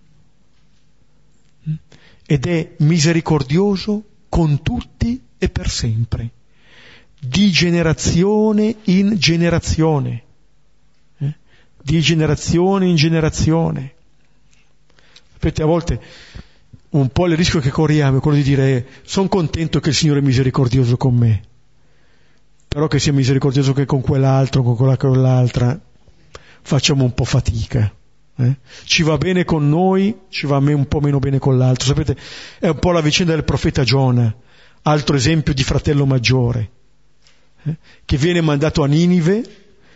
[2.25, 6.31] Ed è misericordioso con tutti e per sempre
[7.29, 10.23] di generazione in generazione,
[11.19, 11.35] eh?
[11.83, 13.95] di generazione in generazione.
[15.33, 16.01] Sapete, a volte
[16.91, 20.21] un po' il rischio che corriamo è quello di dire sono contento che il Signore
[20.21, 21.43] è misericordioso con me,
[22.69, 25.79] però che sia misericordioso che con quell'altro, con quella con l'altra,
[26.63, 27.93] facciamo un po' fatica.
[28.39, 28.57] Eh?
[28.85, 31.87] Ci va bene con noi, ci va un po' meno bene con l'altro.
[31.87, 32.17] Sapete,
[32.59, 34.35] è un po' la vicenda del profeta Giona,
[34.83, 36.71] altro esempio di fratello maggiore
[38.05, 39.45] che viene mandato a Ninive,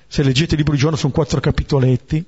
[0.07, 2.25] se leggete il libro di Giona sono quattro capitoletti,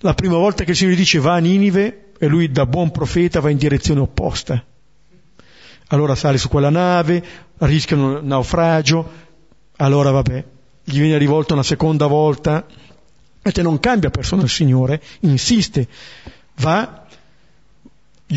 [0.00, 3.40] la prima volta che il Signore dice va a Ninive e lui da buon profeta
[3.40, 4.62] va in direzione opposta.
[5.88, 7.24] Allora sale su quella nave,
[7.58, 9.10] rischiano il naufragio,
[9.76, 10.44] allora vabbè,
[10.84, 12.66] gli viene rivolto una seconda volta,
[13.40, 15.88] e te non cambia persona il Signore, insiste,
[16.56, 17.06] va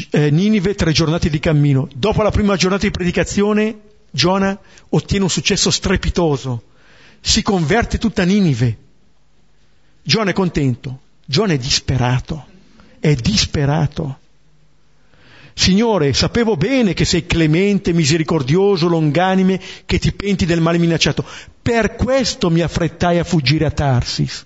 [0.10, 3.80] eh, Ninive tre giornate di cammino, dopo la prima giornata di predicazione
[4.12, 6.64] Giona ottiene un successo strepitoso,
[7.22, 8.78] si converte tutta Ninive.
[10.04, 12.46] Giona è contento, Giona è disperato,
[13.00, 14.20] è disperato.
[15.54, 21.26] Signore, sapevo bene che sei clemente, misericordioso, longanime, che ti penti del male minacciato.
[21.62, 24.44] Per questo mi affrettai a fuggire a Tarsis.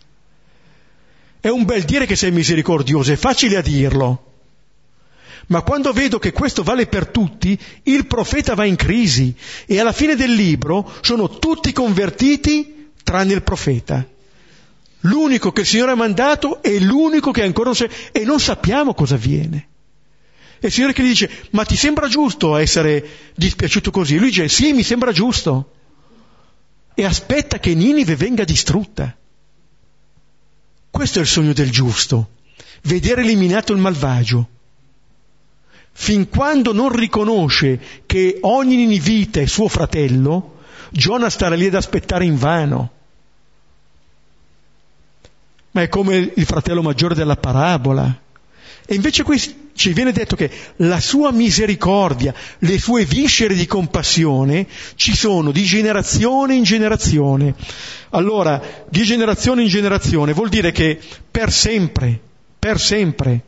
[1.39, 4.33] È un bel dire che sei misericordioso, è facile a dirlo.
[5.47, 9.35] Ma quando vedo che questo vale per tutti, il profeta va in crisi
[9.65, 14.07] e alla fine del libro sono tutti convertiti tranne il profeta.
[15.01, 18.95] L'unico che il Signore ha mandato è l'unico che ancora non sa e non sappiamo
[18.95, 19.67] cosa avviene.
[20.59, 24.17] E il Signore che gli dice, ma ti sembra giusto essere dispiaciuto così?
[24.17, 25.71] Lui dice, sì, mi sembra giusto.
[26.95, 29.15] e aspetta che Ninive venga distrutta.
[30.89, 32.29] Questo è il sogno del giusto,
[32.83, 34.47] vedere eliminato il malvagio.
[35.97, 40.57] Fin quando non riconosce che ogni ninivita è suo fratello,
[40.89, 42.91] Giona starà lì ad aspettare invano.
[45.71, 48.21] Ma è come il fratello maggiore della parabola.
[48.85, 49.39] E invece qui
[49.73, 55.63] ci viene detto che la sua misericordia, le sue viscere di compassione ci sono di
[55.63, 57.55] generazione in generazione.
[58.09, 60.99] Allora, di generazione in generazione vuol dire che
[61.31, 62.19] per sempre,
[62.59, 63.41] per sempre,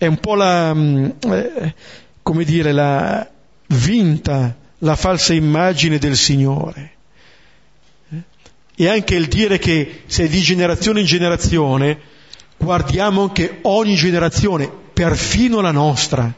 [0.00, 1.74] è un po' la, mm, eh,
[2.22, 3.30] come dire, la
[3.66, 6.92] vinta, la falsa immagine del Signore.
[8.74, 12.00] E anche il dire che se di generazione in generazione
[12.56, 16.32] guardiamo che ogni generazione, perfino la nostra,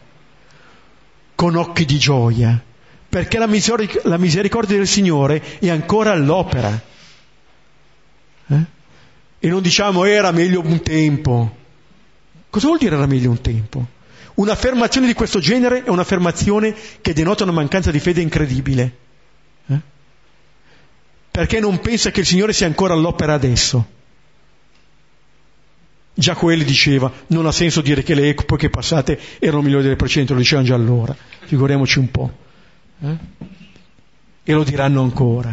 [1.36, 2.60] con occhi di gioia,
[3.08, 6.82] perché la, miseric- la misericordia del Signore è ancora all'opera.
[8.48, 8.64] Eh?
[9.38, 11.60] E non diciamo era meglio un tempo.
[12.52, 13.86] Cosa vuol dire era meglio un tempo?
[14.34, 18.96] Un'affermazione di questo genere è un'affermazione che denota una mancanza di fede incredibile
[21.32, 24.00] perché non pensa che il Signore sia ancora all'opera adesso.
[26.12, 30.34] Già quelli diceva, non ha senso dire che le epoche passate erano migliori delle precedenti,
[30.34, 32.32] lo dicevano già allora, figuriamoci un po'.
[33.00, 33.16] Eh?
[34.44, 35.50] E lo diranno ancora.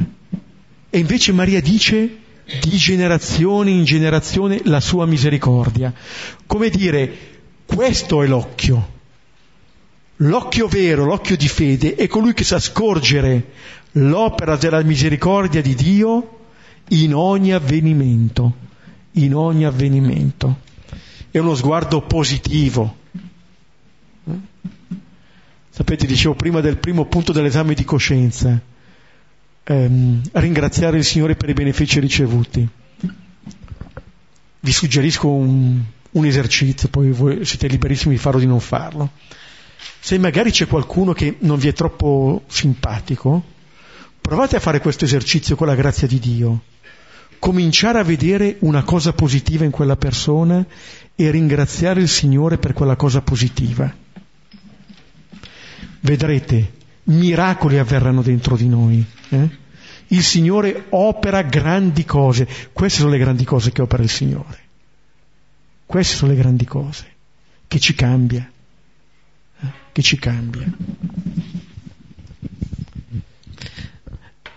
[0.89, 2.17] E invece Maria dice
[2.61, 5.93] di generazione in generazione la sua misericordia.
[6.45, 7.17] Come dire,
[7.65, 8.97] questo è l'occhio.
[10.17, 13.51] L'occhio vero, l'occhio di fede, è colui che sa scorgere
[13.93, 16.39] l'opera della misericordia di Dio
[16.89, 18.53] in ogni avvenimento,
[19.13, 20.59] in ogni avvenimento.
[21.31, 22.97] È uno sguardo positivo.
[25.69, 28.59] Sapete, dicevo prima del primo punto dell'esame di coscienza,
[29.73, 32.67] ehm, ringraziare il Signore per i benefici ricevuti.
[34.61, 39.11] Vi suggerisco un, un esercizio, poi voi siete liberissimi di farlo o di non farlo.
[40.01, 43.43] Se magari c'è qualcuno che non vi è troppo simpatico,
[44.29, 46.61] Provate a fare questo esercizio con la grazia di Dio.
[47.39, 50.63] Cominciare a vedere una cosa positiva in quella persona
[51.15, 53.91] e ringraziare il Signore per quella cosa positiva.
[56.01, 56.73] Vedrete,
[57.09, 59.05] miracoli avverranno dentro di noi.
[59.29, 59.49] Eh?
[60.07, 62.47] Il Signore opera grandi cose.
[62.73, 64.59] Queste sono le grandi cose che opera il Signore.
[65.85, 67.05] Queste sono le grandi cose
[67.67, 68.49] che ci cambia.
[69.61, 69.67] Eh?
[69.91, 70.71] Che ci cambia.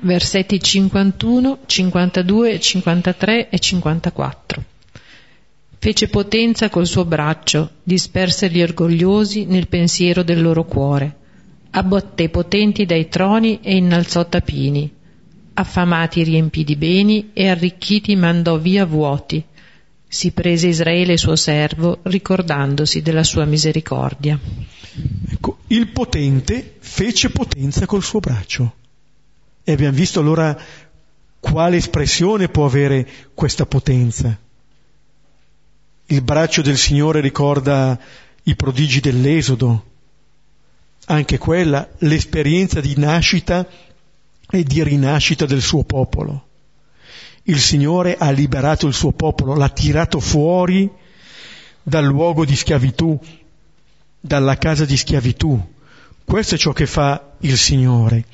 [0.02, 4.64] versetti 51, 52, 53 e 54.
[5.78, 11.16] Fece potenza col suo braccio, disperse gli orgogliosi nel pensiero del loro cuore,
[11.74, 14.90] abbatté potenti dai troni e innalzò tapini,
[15.54, 19.42] affamati riempì di beni e arricchiti mandò via vuoti.
[20.06, 24.38] Si prese Israele suo servo, ricordandosi della sua misericordia.
[25.30, 28.74] Ecco, il potente fece potenza col suo braccio.
[29.64, 30.58] E abbiamo visto allora
[31.40, 34.38] quale espressione può avere questa potenza.
[36.06, 37.98] Il braccio del Signore ricorda
[38.42, 39.91] i prodigi dell'Esodo,
[41.12, 43.68] anche quella, l'esperienza di nascita
[44.50, 46.48] e di rinascita del suo popolo.
[47.44, 50.90] Il Signore ha liberato il suo popolo, l'ha tirato fuori
[51.82, 53.18] dal luogo di schiavitù,
[54.18, 55.60] dalla casa di schiavitù.
[56.24, 58.24] Questo è ciò che fa il Signore.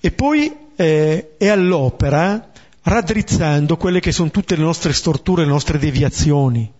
[0.00, 2.50] E poi eh, è all'opera
[2.82, 6.72] raddrizzando quelle che sono tutte le nostre storture, le nostre deviazioni,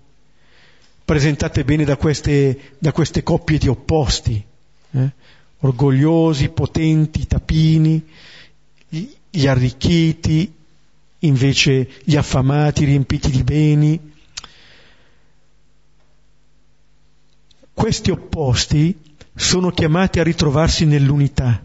[1.04, 4.46] presentate bene da queste, da queste coppie di opposti,
[4.90, 5.10] eh?
[5.60, 8.04] orgogliosi, potenti, tapini,
[9.30, 10.52] gli arricchiti,
[11.20, 14.12] invece gli affamati, riempiti di beni.
[17.72, 18.96] Questi opposti
[19.34, 21.64] sono chiamati a ritrovarsi nell'unità.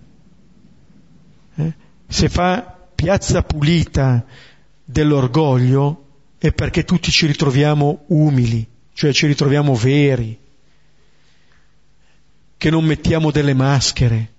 [1.55, 1.73] Eh?
[2.07, 4.25] Se fa piazza pulita
[4.83, 6.05] dell'orgoglio
[6.37, 10.37] è perché tutti ci ritroviamo umili, cioè ci ritroviamo veri,
[12.63, 14.31] che non mettiamo delle maschere,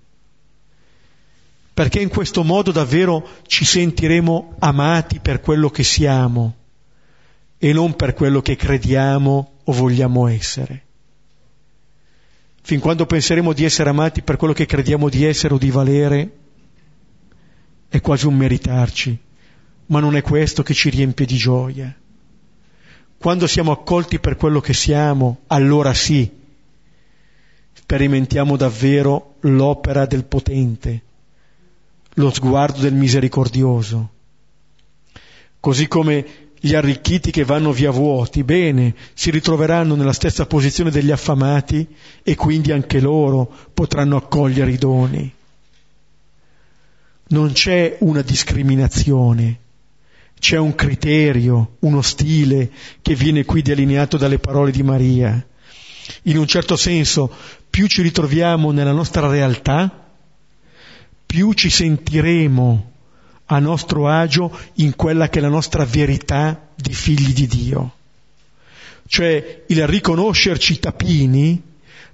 [1.74, 6.54] perché in questo modo davvero ci sentiremo amati per quello che siamo
[7.58, 10.84] e non per quello che crediamo o vogliamo essere.
[12.62, 16.36] Fin quando penseremo di essere amati per quello che crediamo di essere o di valere,
[17.90, 19.18] è quasi un meritarci,
[19.88, 21.94] ma non è questo che ci riempie di gioia.
[23.18, 26.42] Quando siamo accolti per quello che siamo, allora sì,
[27.84, 31.02] sperimentiamo davvero l'opera del potente,
[32.14, 34.10] lo sguardo del misericordioso.
[35.60, 36.24] così come
[36.58, 41.86] gli arricchiti che vanno via vuoti, bene, si ritroveranno nella stessa posizione degli affamati
[42.22, 45.30] e quindi anche loro potranno accogliere i doni.
[47.28, 49.58] Non c'è una discriminazione,
[50.38, 52.70] c'è un criterio, uno stile
[53.02, 55.46] che viene qui delineato dalle parole di Maria.
[56.24, 57.30] In un certo senso,
[57.74, 60.06] più ci ritroviamo nella nostra realtà,
[61.26, 62.92] più ci sentiremo
[63.46, 67.94] a nostro agio in quella che è la nostra verità di figli di Dio.
[69.08, 71.60] Cioè il riconoscerci tapini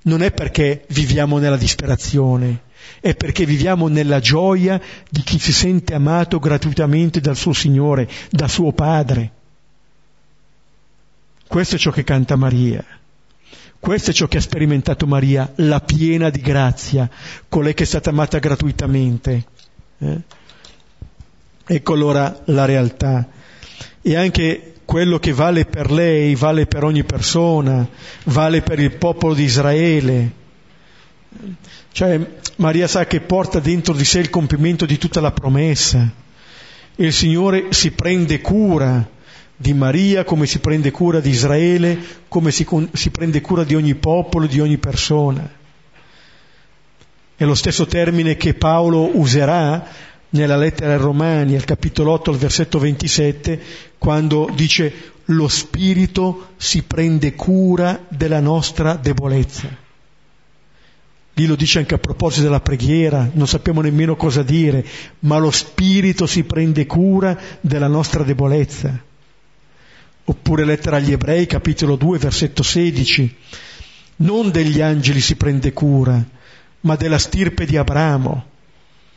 [0.04, 2.62] non è perché viviamo nella disperazione,
[2.98, 4.80] è perché viviamo nella gioia
[5.10, 9.30] di chi si sente amato gratuitamente dal suo Signore, da suo Padre.
[11.46, 12.82] Questo è ciò che canta Maria.
[13.80, 17.08] Questo è ciò che ha sperimentato Maria, la piena di grazia,
[17.48, 19.44] colei che è stata amata gratuitamente.
[19.98, 20.20] Eh?
[21.64, 23.26] Ecco allora la realtà.
[24.02, 27.88] E anche quello che vale per lei, vale per ogni persona,
[28.24, 30.32] vale per il popolo di Israele.
[31.90, 32.20] Cioè
[32.56, 36.06] Maria sa che porta dentro di sé il compimento di tutta la promessa.
[36.96, 39.08] Il Signore si prende cura
[39.60, 41.98] di Maria come si prende cura di Israele,
[42.28, 45.46] come si, si prende cura di ogni popolo, di ogni persona.
[47.36, 49.86] È lo stesso termine che Paolo userà
[50.30, 53.60] nella lettera ai Romani, al capitolo 8, al versetto 27,
[53.98, 59.68] quando dice lo Spirito si prende cura della nostra debolezza.
[61.34, 64.82] Lì lo dice anche a proposito della preghiera, non sappiamo nemmeno cosa dire,
[65.20, 69.08] ma lo Spirito si prende cura della nostra debolezza.
[70.30, 73.36] Oppure lettera agli Ebrei, capitolo 2, versetto 16,
[74.18, 76.24] non degli angeli si prende cura,
[76.82, 78.44] ma della stirpe di Abramo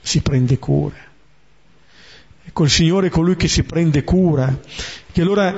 [0.01, 0.95] si prende cura.
[2.45, 4.59] Ecco, il Signore è colui che si prende cura.
[5.13, 5.53] E allora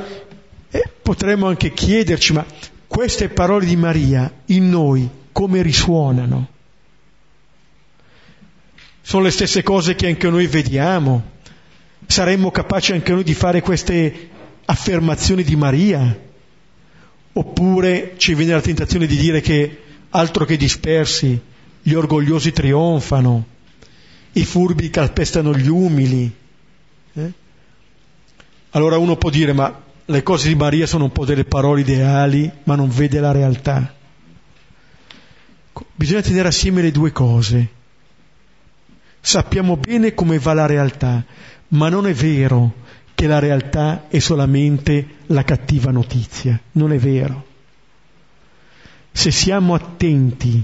[0.69, 2.45] eh, potremmo anche chiederci, ma
[2.85, 6.49] queste parole di Maria in noi come risuonano?
[8.99, 11.31] Sono le stesse cose che anche noi vediamo?
[12.07, 14.33] Saremmo capaci anche noi di fare queste
[14.65, 16.23] affermazioni di Maria?
[17.33, 21.39] Oppure ci viene la tentazione di dire che altro che dispersi,
[21.81, 23.45] gli orgogliosi trionfano,
[24.33, 26.33] i furbi calpestano gli umili.
[27.13, 27.31] Eh?
[28.71, 32.49] Allora uno può dire, ma le cose di Maria sono un po' delle parole ideali,
[32.63, 33.93] ma non vede la realtà.
[35.93, 37.67] Bisogna tenere assieme le due cose.
[39.19, 41.25] Sappiamo bene come va la realtà,
[41.69, 42.83] ma non è vero
[43.15, 46.59] che la realtà è solamente la cattiva notizia.
[46.73, 47.53] Non è vero.
[49.11, 50.61] Se siamo attenti,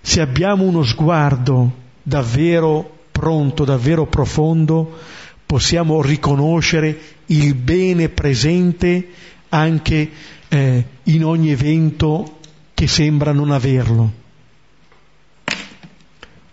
[0.00, 4.98] se abbiamo uno sguardo davvero pronto, davvero profondo,
[5.44, 9.08] possiamo riconoscere il bene presente
[9.50, 10.10] anche
[10.48, 12.38] eh, in ogni evento
[12.72, 14.20] che sembra non averlo.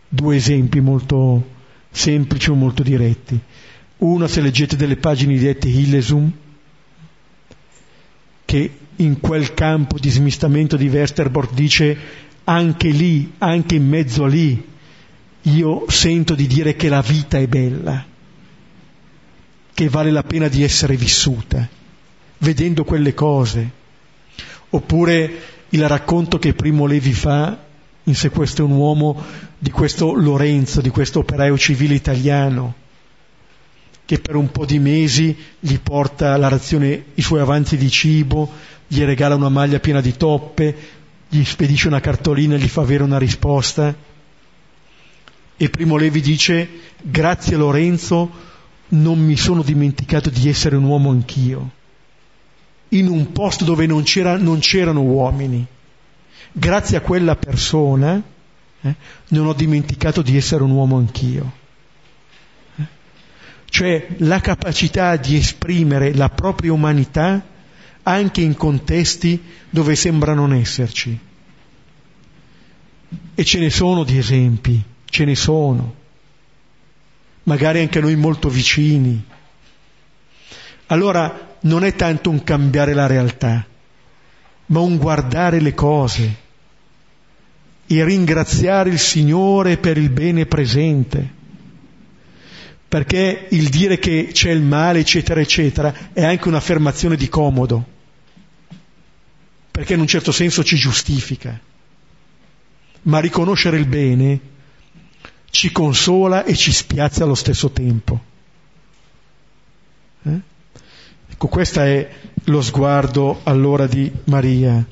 [0.09, 1.57] Due esempi molto
[1.89, 3.39] semplici o molto diretti.
[3.99, 6.31] Uno, se leggete delle pagine di Ette Hillesum,
[8.45, 11.97] che in quel campo di smistamento di Westerbork dice
[12.45, 14.67] anche lì, anche in mezzo a lì,
[15.43, 18.05] io sento di dire che la vita è bella,
[19.73, 21.67] che vale la pena di essere vissuta,
[22.39, 23.77] vedendo quelle cose.
[24.71, 27.67] Oppure il racconto che Primo Levi fa
[28.03, 29.23] in Se questo è un uomo
[29.57, 32.73] di questo Lorenzo, di questo operaio civile italiano,
[34.09, 38.49] che per un po' di mesi gli porta la razione, i suoi avanzi di cibo,
[38.87, 40.75] gli regala una maglia piena di toppe,
[41.29, 43.95] gli spedisce una cartolina e gli fa avere una risposta
[45.61, 46.67] e Primo Levi dice,
[47.03, 48.31] grazie Lorenzo,
[48.87, 51.69] non mi sono dimenticato di essere un uomo anch'io,
[52.87, 55.63] in un posto dove non, c'era, non c'erano uomini.
[56.51, 58.19] Grazie a quella persona
[58.81, 58.95] eh,
[59.27, 61.51] non ho dimenticato di essere un uomo anch'io.
[63.69, 67.45] Cioè la capacità di esprimere la propria umanità
[68.03, 71.17] anche in contesti dove sembra non esserci.
[73.35, 75.95] E ce ne sono di esempi ce ne sono,
[77.43, 79.21] magari anche noi molto vicini.
[80.87, 83.65] Allora non è tanto un cambiare la realtà,
[84.67, 86.47] ma un guardare le cose
[87.87, 91.37] e ringraziare il Signore per il bene presente.
[92.89, 97.85] Perché il dire che c'è il male, eccetera, eccetera, è anche un'affermazione di comodo,
[99.69, 101.57] perché in un certo senso ci giustifica.
[103.03, 104.39] Ma riconoscere il bene
[105.51, 108.21] ci consola e ci spiazza allo stesso tempo.
[110.23, 110.39] Eh?
[111.31, 112.09] Ecco, questo è
[112.45, 114.83] lo sguardo allora di Maria.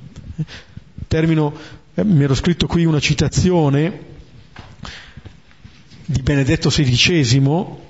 [1.07, 1.53] Termino,
[1.93, 4.05] eh, mi ero scritto qui una citazione
[6.05, 7.85] di Benedetto XVI,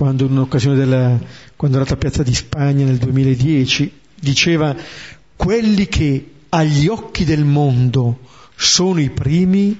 [0.00, 1.20] quando in un'occasione della,
[1.56, 4.74] quando era a Piazza di Spagna nel 2010, diceva
[5.36, 8.20] quelli che agli occhi del mondo
[8.56, 9.78] sono i primi,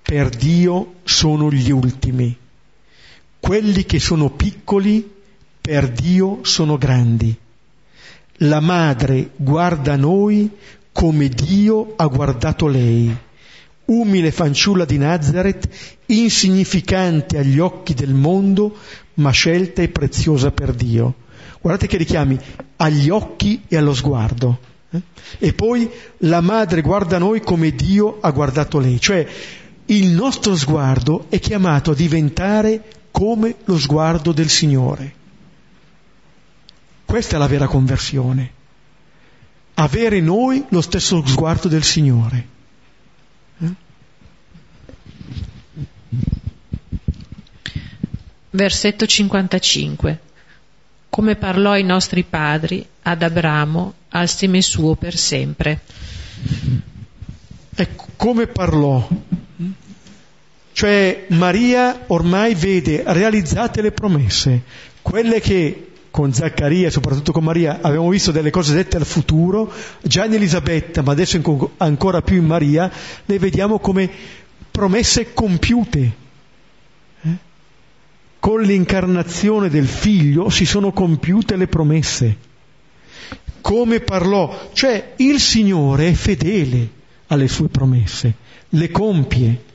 [0.00, 2.36] per Dio sono gli ultimi.
[3.40, 5.10] Quelli che sono piccoli,
[5.60, 7.36] per Dio sono grandi.
[8.34, 10.52] La madre guarda noi
[10.92, 13.12] come Dio ha guardato lei,
[13.86, 15.68] umile fanciulla di Nazareth,
[16.06, 18.76] insignificante agli occhi del mondo,
[19.14, 21.14] ma scelta e preziosa per Dio.
[21.60, 22.38] Guardate che richiami
[22.76, 24.58] agli occhi e allo sguardo.
[24.90, 25.00] Eh?
[25.38, 29.26] E poi la madre guarda noi come Dio ha guardato lei, cioè
[29.86, 35.14] il nostro sguardo è chiamato a diventare come lo sguardo del Signore.
[37.04, 38.50] Questa è la vera conversione.
[39.74, 42.51] Avere noi lo stesso sguardo del Signore.
[48.50, 50.18] Versetto 55.
[51.08, 55.80] Come parlò ai nostri padri, ad Abramo, al seme suo per sempre.
[57.74, 59.08] Ecco, come parlò?
[60.72, 64.62] Cioè Maria ormai vede realizzate le promesse,
[65.02, 69.72] quelle che con Zaccaria e soprattutto con Maria abbiamo visto delle cose dette al futuro,
[70.02, 71.40] già in Elisabetta, ma adesso
[71.78, 72.90] ancora più in Maria,
[73.24, 74.10] le vediamo come
[74.72, 76.12] promesse compiute.
[77.22, 77.28] Eh?
[78.40, 82.36] Con l'incarnazione del figlio si sono compiute le promesse.
[83.60, 84.70] Come parlò?
[84.72, 88.34] Cioè il Signore è fedele alle sue promesse,
[88.70, 89.70] le compie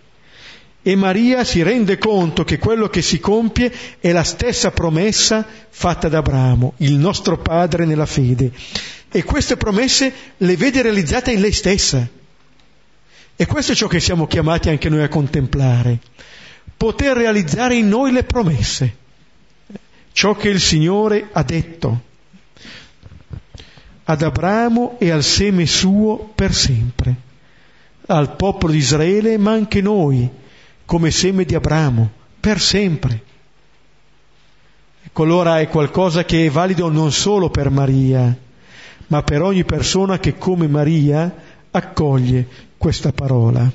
[0.88, 3.70] e Maria si rende conto che quello che si compie
[4.00, 8.54] è la stessa promessa fatta da Abramo, il nostro padre nella fede.
[9.12, 12.08] E queste promesse le vede realizzate in lei stessa.
[13.40, 16.00] E questo è ciò che siamo chiamati anche noi a contemplare.
[16.76, 18.96] Poter realizzare in noi le promesse,
[20.12, 22.02] ciò che il Signore ha detto
[24.06, 27.16] ad Abramo e al seme suo per sempre,
[28.08, 30.28] al popolo di Israele, ma anche noi
[30.86, 32.10] come seme di Abramo,
[32.40, 33.24] per sempre.
[35.04, 38.36] Ecco, allora è qualcosa che è valido non solo per Maria,
[39.08, 41.32] ma per ogni persona che come Maria
[41.70, 43.70] accoglie questa parola.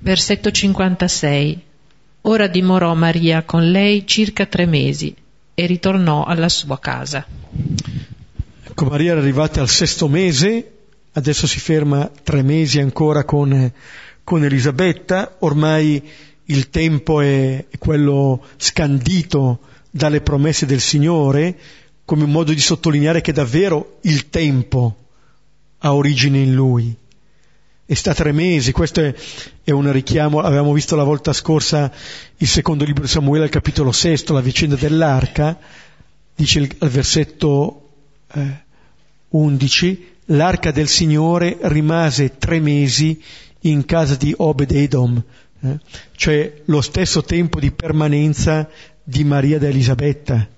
[0.00, 1.62] Versetto 56.
[2.20, 5.16] Ora dimorò Maria con lei circa tre mesi
[5.54, 7.24] e ritornò alla sua casa.
[8.64, 10.72] Ecco, Maria era arrivata al sesto mese
[11.12, 13.72] adesso si ferma tre mesi ancora con,
[14.24, 16.06] con Elisabetta, ormai
[16.44, 19.60] il tempo è, è quello scandito
[19.90, 21.56] dalle promesse del Signore,
[22.08, 24.96] come un modo di sottolineare che davvero il tempo
[25.80, 26.96] ha origine in Lui.
[27.84, 29.14] E sta tre mesi, questo è,
[29.62, 31.92] è, un richiamo, avevamo visto la volta scorsa
[32.38, 35.58] il secondo libro di Samuele al capitolo sesto, la vicenda dell'arca,
[36.34, 37.90] dice il, al versetto
[38.32, 38.62] eh,
[39.28, 43.22] 11, l'arca del Signore rimase tre mesi
[43.60, 45.22] in casa di Obed Edom,
[45.60, 45.78] eh?
[46.16, 48.66] cioè lo stesso tempo di permanenza
[49.02, 50.56] di Maria ed Elisabetta.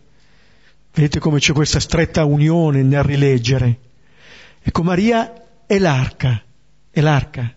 [0.92, 3.78] Vedete come c'è questa stretta unione nel rileggere.
[4.62, 5.32] Ecco, Maria
[5.66, 6.42] è l'arca,
[6.90, 7.54] è l'arca.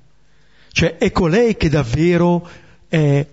[0.72, 2.48] Cioè è colei che davvero
[2.88, 3.26] è,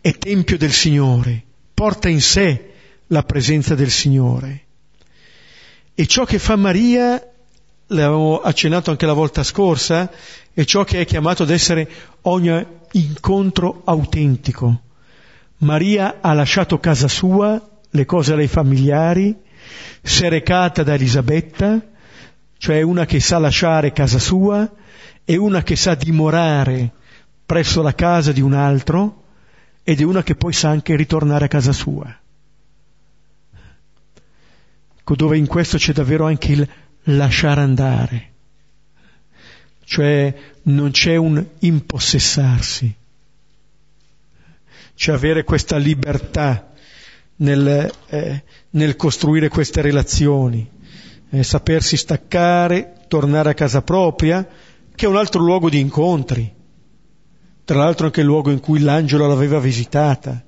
[0.00, 1.42] è tempio del Signore,
[1.72, 2.72] porta in sé
[3.08, 4.62] la presenza del Signore.
[5.94, 7.24] E ciò che fa Maria
[7.88, 10.10] l'avevamo accennato anche la volta scorsa,
[10.52, 11.88] è ciò che è chiamato ad essere
[12.22, 14.80] ogni incontro autentico.
[15.58, 19.36] Maria ha lasciato casa sua, le cose alle familiari,
[20.02, 21.80] si è recata da Elisabetta,
[22.58, 24.70] cioè una che sa lasciare casa sua
[25.24, 26.92] e una che sa dimorare
[27.46, 29.22] presso la casa di un altro
[29.82, 32.18] ed è una che poi sa anche ritornare a casa sua.
[35.04, 36.68] Dove in questo c'è davvero anche il
[37.04, 38.30] lasciare andare,
[39.84, 42.94] cioè non c'è un impossessarsi,
[44.94, 46.73] c'è avere questa libertà
[47.36, 50.68] nel, eh, nel costruire queste relazioni,
[51.30, 54.46] eh, sapersi staccare, tornare a casa propria,
[54.94, 56.52] che è un altro luogo di incontri,
[57.64, 60.44] tra l'altro anche il luogo in cui l'angelo l'aveva visitata,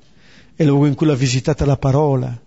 [0.54, 2.40] è il luogo in cui l'ha visitata la parola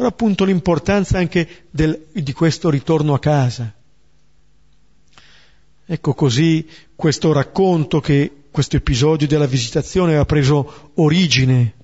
[0.00, 3.74] però appunto l'importanza anche del, di questo ritorno a casa.
[5.84, 11.74] Ecco così questo racconto che questo episodio della visitazione ha preso origine.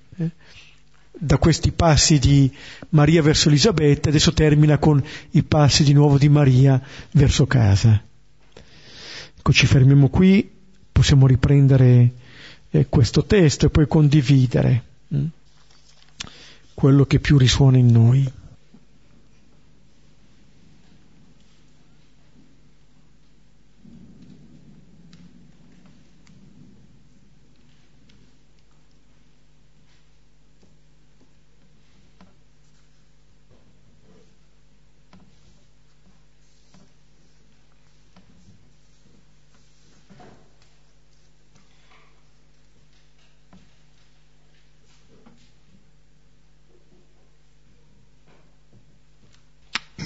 [1.19, 2.51] Da questi passi di
[2.89, 6.79] Maria verso Elisabetta, adesso termina con i passi di nuovo di Maria
[7.11, 7.99] verso casa.
[9.37, 10.47] Ecco, ci fermiamo qui,
[10.91, 12.11] possiamo riprendere
[12.69, 15.25] eh, questo testo e poi condividere hm,
[16.73, 18.31] quello che più risuona in noi.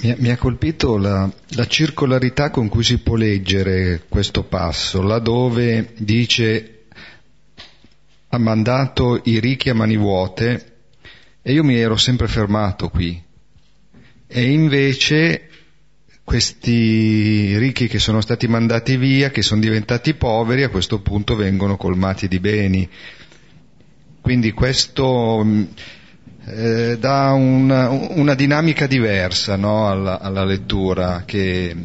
[0.02, 5.92] Mi, mi ha colpito la, la, circolarità con cui si può leggere questo passo, laddove
[5.96, 6.86] dice
[8.28, 10.72] ha mandato i ricchi a mani vuote
[11.42, 13.22] e io mi ero sempre fermato qui.
[14.26, 15.48] E invece
[16.24, 21.76] questi ricchi che sono stati mandati via, che sono diventati poveri, a questo punto vengono
[21.76, 22.88] colmati di beni.
[24.20, 25.44] Quindi questo
[26.44, 31.22] eh, dà una, una, dinamica diversa no, alla, alla, lettura.
[31.24, 31.76] Che...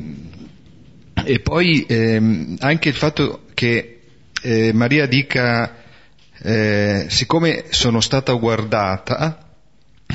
[1.24, 4.00] E poi ehm, anche il fatto che
[4.42, 5.76] eh, Maria dica,
[6.42, 9.46] eh, siccome sono stata guardata,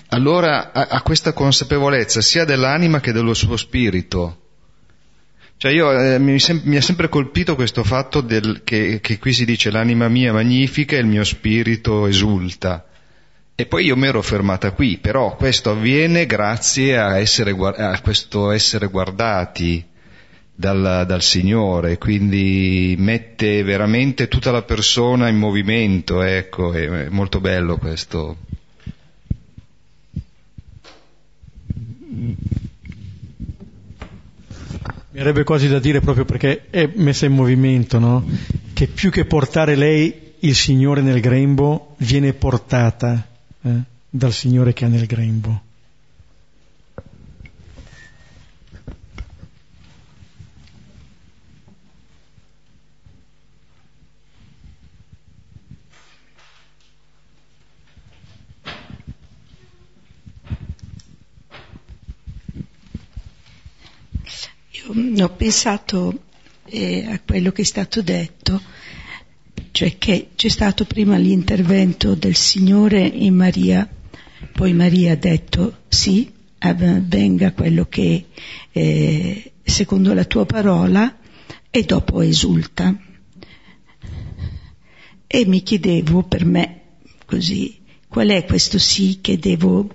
[0.09, 4.39] allora ha, questa consapevolezza sia dell'anima che dello suo spirito.
[5.57, 9.33] Cioè io, eh, mi, sem- mi, ha sempre colpito questo fatto del, che, che qui
[9.33, 12.85] si dice l'anima mia magnifica e il mio spirito esulta.
[13.63, 18.51] E poi io mi ero fermata qui, però questo avviene grazie a, essere, a questo
[18.51, 19.87] essere guardati
[20.53, 27.77] dal, dal, Signore, quindi mette veramente tutta la persona in movimento, ecco, è, molto bello
[27.77, 28.37] questo.
[32.09, 32.35] Mi
[35.21, 38.29] avrebbe quasi da dire proprio perché è messa in movimento, no?
[38.73, 43.31] Che più che portare lei il Signore nel grembo, viene portata
[43.63, 45.71] eh, dal Signore che ha nel grembo.
[64.71, 66.25] Io ho pensato
[66.65, 68.61] eh, a quello che è stato detto
[69.73, 73.89] cioè che c'è stato prima l'intervento del Signore in Maria,
[74.53, 78.27] poi Maria ha detto sì, avvenga quello che
[78.71, 81.19] eh, secondo la tua parola
[81.71, 82.95] e dopo esulta.
[85.27, 86.81] E mi chiedevo per me
[87.25, 89.89] così, qual è questo sì che devo,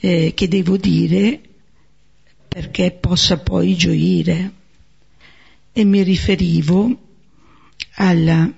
[0.00, 1.40] eh, che devo dire
[2.46, 4.52] perché possa poi gioire.
[5.72, 7.08] E mi riferivo
[8.00, 8.50] alla,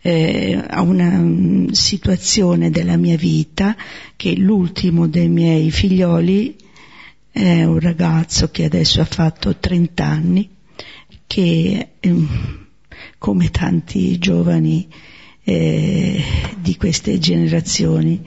[0.00, 3.76] eh, a una um, situazione della mia vita
[4.16, 6.56] che l'ultimo dei miei figlioli
[7.30, 10.48] è un ragazzo che adesso ha fatto 30 anni,
[11.26, 12.26] che eh,
[13.18, 14.88] come tanti giovani
[15.44, 16.22] eh,
[16.58, 18.24] di queste generazioni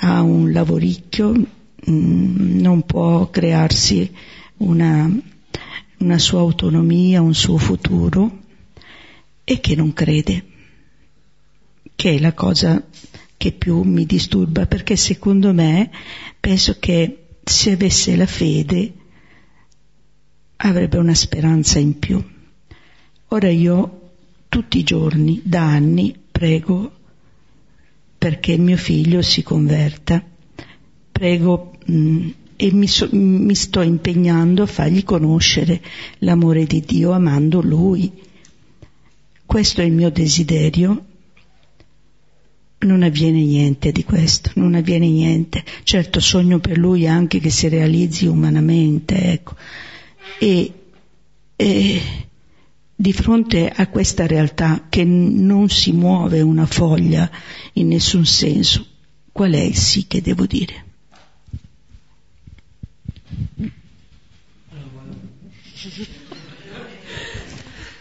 [0.00, 4.10] ha un lavoricchio, mh, mm, non può crearsi
[4.58, 5.08] una,
[5.98, 8.39] una sua autonomia, un suo futuro
[9.50, 10.44] e che non crede,
[11.96, 12.86] che è la cosa
[13.36, 15.90] che più mi disturba, perché secondo me
[16.38, 18.92] penso che se avesse la fede
[20.54, 22.24] avrebbe una speranza in più.
[23.26, 24.12] Ora io
[24.48, 26.92] tutti i giorni, da anni, prego
[28.18, 30.24] perché mio figlio si converta,
[31.10, 35.82] prego mh, mm, e mi, so, mi sto impegnando a fargli conoscere
[36.18, 38.28] l'amore di Dio amando Lui
[39.50, 41.06] questo è il mio desiderio,
[42.78, 45.64] non avviene niente di questo, non avviene niente.
[45.82, 49.56] Certo sogno per lui anche che si realizzi umanamente, ecco.
[50.38, 50.72] E,
[51.56, 52.00] e
[52.94, 57.28] di fronte a questa realtà che non si muove una foglia
[57.72, 58.86] in nessun senso,
[59.32, 60.84] qual è il sì che devo dire?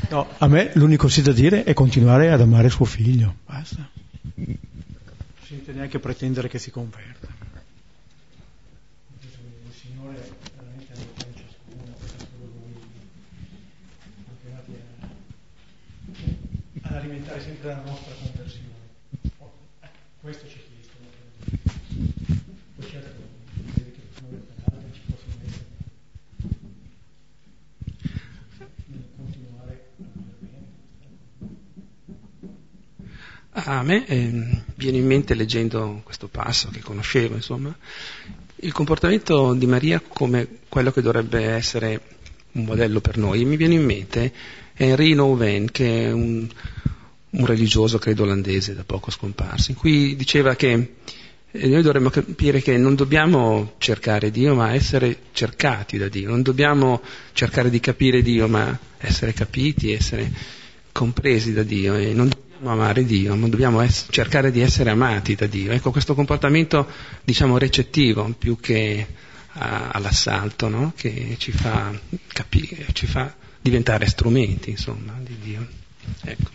[0.10, 3.88] No, a me l'unico sì da dire è continuare ad amare suo figlio, basta.
[4.34, 4.58] Non
[5.44, 7.28] sente neanche pretendere che si converta.
[9.22, 11.96] Il Signore veramente ha detto in ciascuno,
[16.82, 18.68] ad alimentare sempre la nostra conversione.
[20.22, 20.59] Questo ci
[33.52, 37.76] A me eh, viene in mente leggendo questo passo che conoscevo, insomma,
[38.58, 42.02] il comportamento di Maria come quello che dovrebbe essere
[42.54, 43.46] un modello per noi.
[43.46, 44.32] Mi viene in mente
[44.76, 46.48] Henri Nouwen, che è un,
[47.32, 50.96] un religioso, credo olandese, da poco scomparso, in cui diceva che
[51.52, 56.30] eh, noi dovremmo capire che non dobbiamo cercare Dio, ma essere cercati da Dio.
[56.30, 57.02] Non dobbiamo
[57.34, 60.32] cercare di capire Dio, ma essere capiti, essere
[61.00, 61.96] compresi da Dio.
[61.96, 65.72] E non dobbiamo amare Dio, ma dobbiamo ess- cercare di essere amati da Dio.
[65.72, 66.86] Ecco, questo comportamento,
[67.24, 69.08] diciamo, recettivo, più che
[69.54, 70.92] a- all'assalto, no?
[70.98, 71.98] che ci fa
[72.28, 75.66] capire, ci fa diventare strumenti, insomma, di Dio.
[76.26, 76.50] Ecco.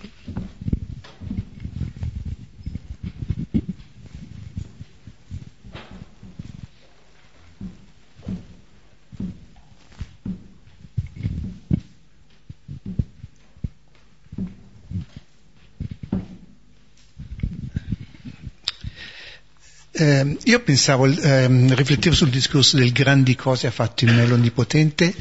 [19.96, 25.14] Eh, io pensavo, ehm, riflettevo sul discorso del grandi cose ha fatto il me l'Onnipotente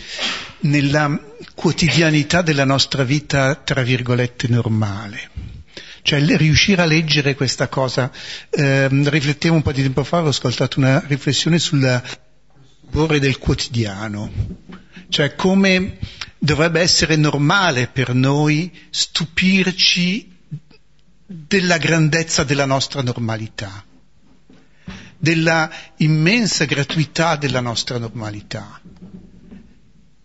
[0.61, 1.15] nella
[1.53, 5.29] quotidianità della nostra vita, tra virgolette, normale.
[6.01, 8.11] Cioè riuscire a leggere questa cosa.
[8.49, 12.01] Eh, riflettevo un po' di tempo fa, ho ascoltato una riflessione sul
[12.81, 14.31] stupore del quotidiano.
[15.07, 15.99] Cioè come
[16.39, 20.35] dovrebbe essere normale per noi stupirci
[21.27, 23.85] della grandezza della nostra normalità
[25.23, 28.81] della immensa gratuità della nostra normalità.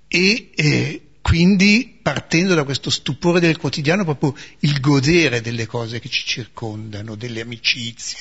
[0.08, 6.08] E eh, quindi partendo da questo stupore del quotidiano, proprio il godere delle cose che
[6.08, 8.18] ci circondano, delle amicizie,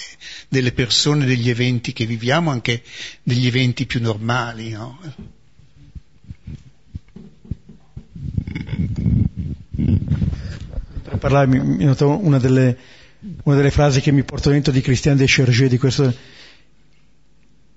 [0.49, 2.83] delle persone, degli eventi che viviamo, anche
[3.23, 4.69] degli eventi più normali.
[4.69, 4.99] No?
[11.01, 12.77] Per parlarmi, mi noto una delle,
[13.45, 16.35] una delle frasi che mi porto dentro di Christian de Chergé, di questo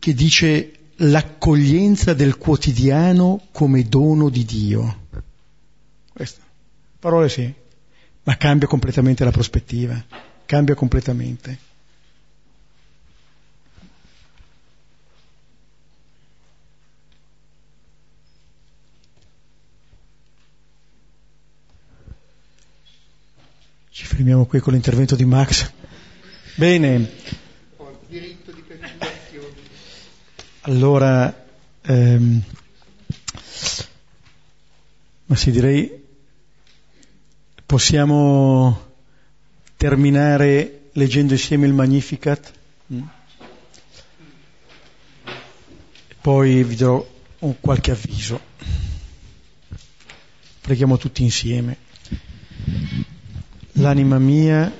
[0.00, 5.06] che dice l'accoglienza del quotidiano come dono di Dio.
[6.12, 6.40] Queste
[6.98, 7.52] parole sì,
[8.24, 10.02] ma cambia completamente la prospettiva,
[10.46, 11.68] cambia completamente.
[23.90, 25.70] Ci fermiamo qui con l'intervento di Max.
[26.56, 27.48] Bene.
[30.64, 31.46] Allora,
[31.80, 32.42] ehm,
[35.24, 35.90] ma sì, direi
[37.64, 38.88] possiamo
[39.78, 42.52] terminare leggendo insieme il Magnificat.
[42.92, 43.02] Mm.
[46.20, 47.08] Poi vi darò
[47.38, 48.38] un qualche avviso.
[50.60, 51.78] Preghiamo tutti insieme.
[53.72, 54.70] L'anima mia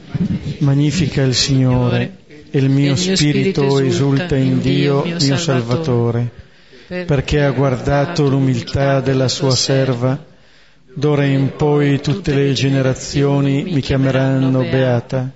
[0.59, 2.20] magnifica il Signore
[2.51, 6.31] e il mio, spirito esulta in Dio, mio Salvatore,
[6.87, 10.27] perché ha guardato l'umiltà della sua serva.
[10.93, 15.31] D'ora in poi tutte le generazioni mi chiameranno beata.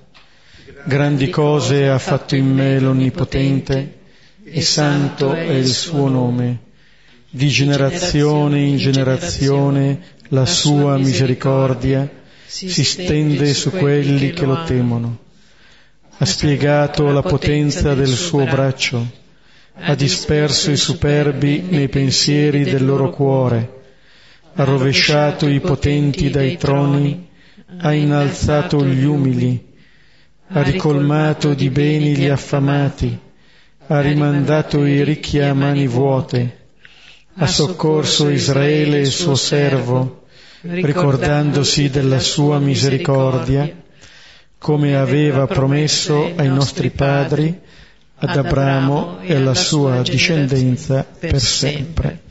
[0.86, 4.00] Grandi cose ha fatto in me l'Onnipotente.
[4.46, 6.58] e santo è il suo nome.
[7.30, 12.08] Di generazione in generazione la sua misericordia
[12.44, 15.22] si stende su quelli che lo temono
[16.16, 19.04] ha spiegato la potenza del suo braccio,
[19.74, 23.82] ha disperso i superbi nei pensieri del loro cuore,
[24.54, 27.28] ha rovesciato i potenti dai troni,
[27.78, 29.72] ha innalzato gli umili,
[30.48, 33.18] ha ricolmato di beni gli affamati,
[33.86, 36.58] ha rimandato i ricchi a mani vuote,
[37.36, 40.26] ha soccorso Israele il suo servo,
[40.60, 43.82] ricordandosi della sua misericordia,
[44.64, 47.60] come aveva promesso ai nostri padri,
[48.14, 52.22] ad Abramo e alla sua discendenza per sempre.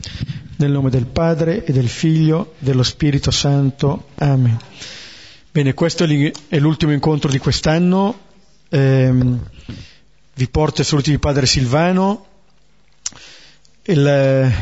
[0.56, 4.08] Nel nome del Padre e del Figlio e dello Spirito Santo.
[4.16, 4.58] Amen.
[5.52, 8.18] Bene, questo è l'ultimo incontro di quest'anno.
[8.68, 9.12] Eh,
[10.34, 12.26] vi porto ai saluti di Padre Silvano.
[13.84, 14.52] Il,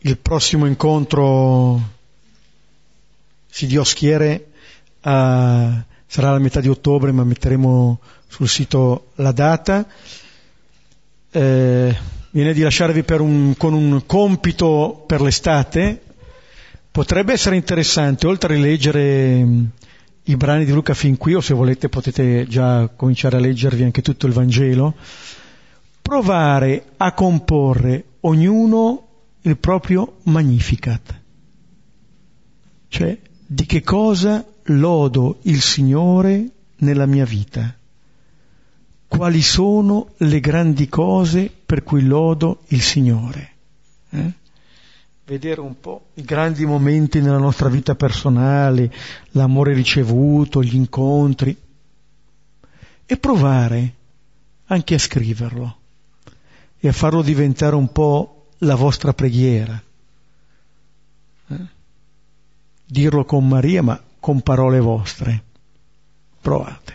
[0.00, 1.80] il prossimo incontro
[3.48, 4.48] si dioschiere
[5.00, 5.82] a
[6.12, 9.86] sarà la metà di ottobre, ma metteremo sul sito la data.
[11.30, 11.96] Eh,
[12.32, 16.02] viene di lasciarvi un, con un compito per l'estate.
[16.90, 19.64] Potrebbe essere interessante, oltre a leggere mm,
[20.24, 24.02] i brani di Luca fin qui, o se volete potete già cominciare a leggervi anche
[24.02, 24.94] tutto il Vangelo,
[26.02, 29.06] provare a comporre ognuno
[29.40, 31.20] il proprio magnificat.
[32.88, 37.74] Cioè, di che cosa lodo il Signore nella mia vita?
[39.06, 43.50] Quali sono le grandi cose per cui lodo il Signore?
[44.10, 44.32] Eh?
[45.24, 48.92] Vedere un po' i grandi momenti nella nostra vita personale,
[49.32, 51.56] l'amore ricevuto, gli incontri,
[53.04, 53.94] e provare
[54.66, 55.76] anche a scriverlo
[56.78, 59.80] e a farlo diventare un po' la vostra preghiera.
[61.48, 61.66] Eh?
[62.86, 65.42] Dirlo con Maria, ma con parole vostre.
[66.40, 66.94] Provate.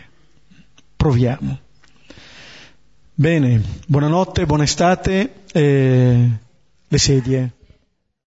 [0.96, 1.58] Proviamo.
[3.12, 5.42] Bene, buonanotte, buona estate.
[5.52, 6.30] Eh,
[6.88, 7.52] le sedie.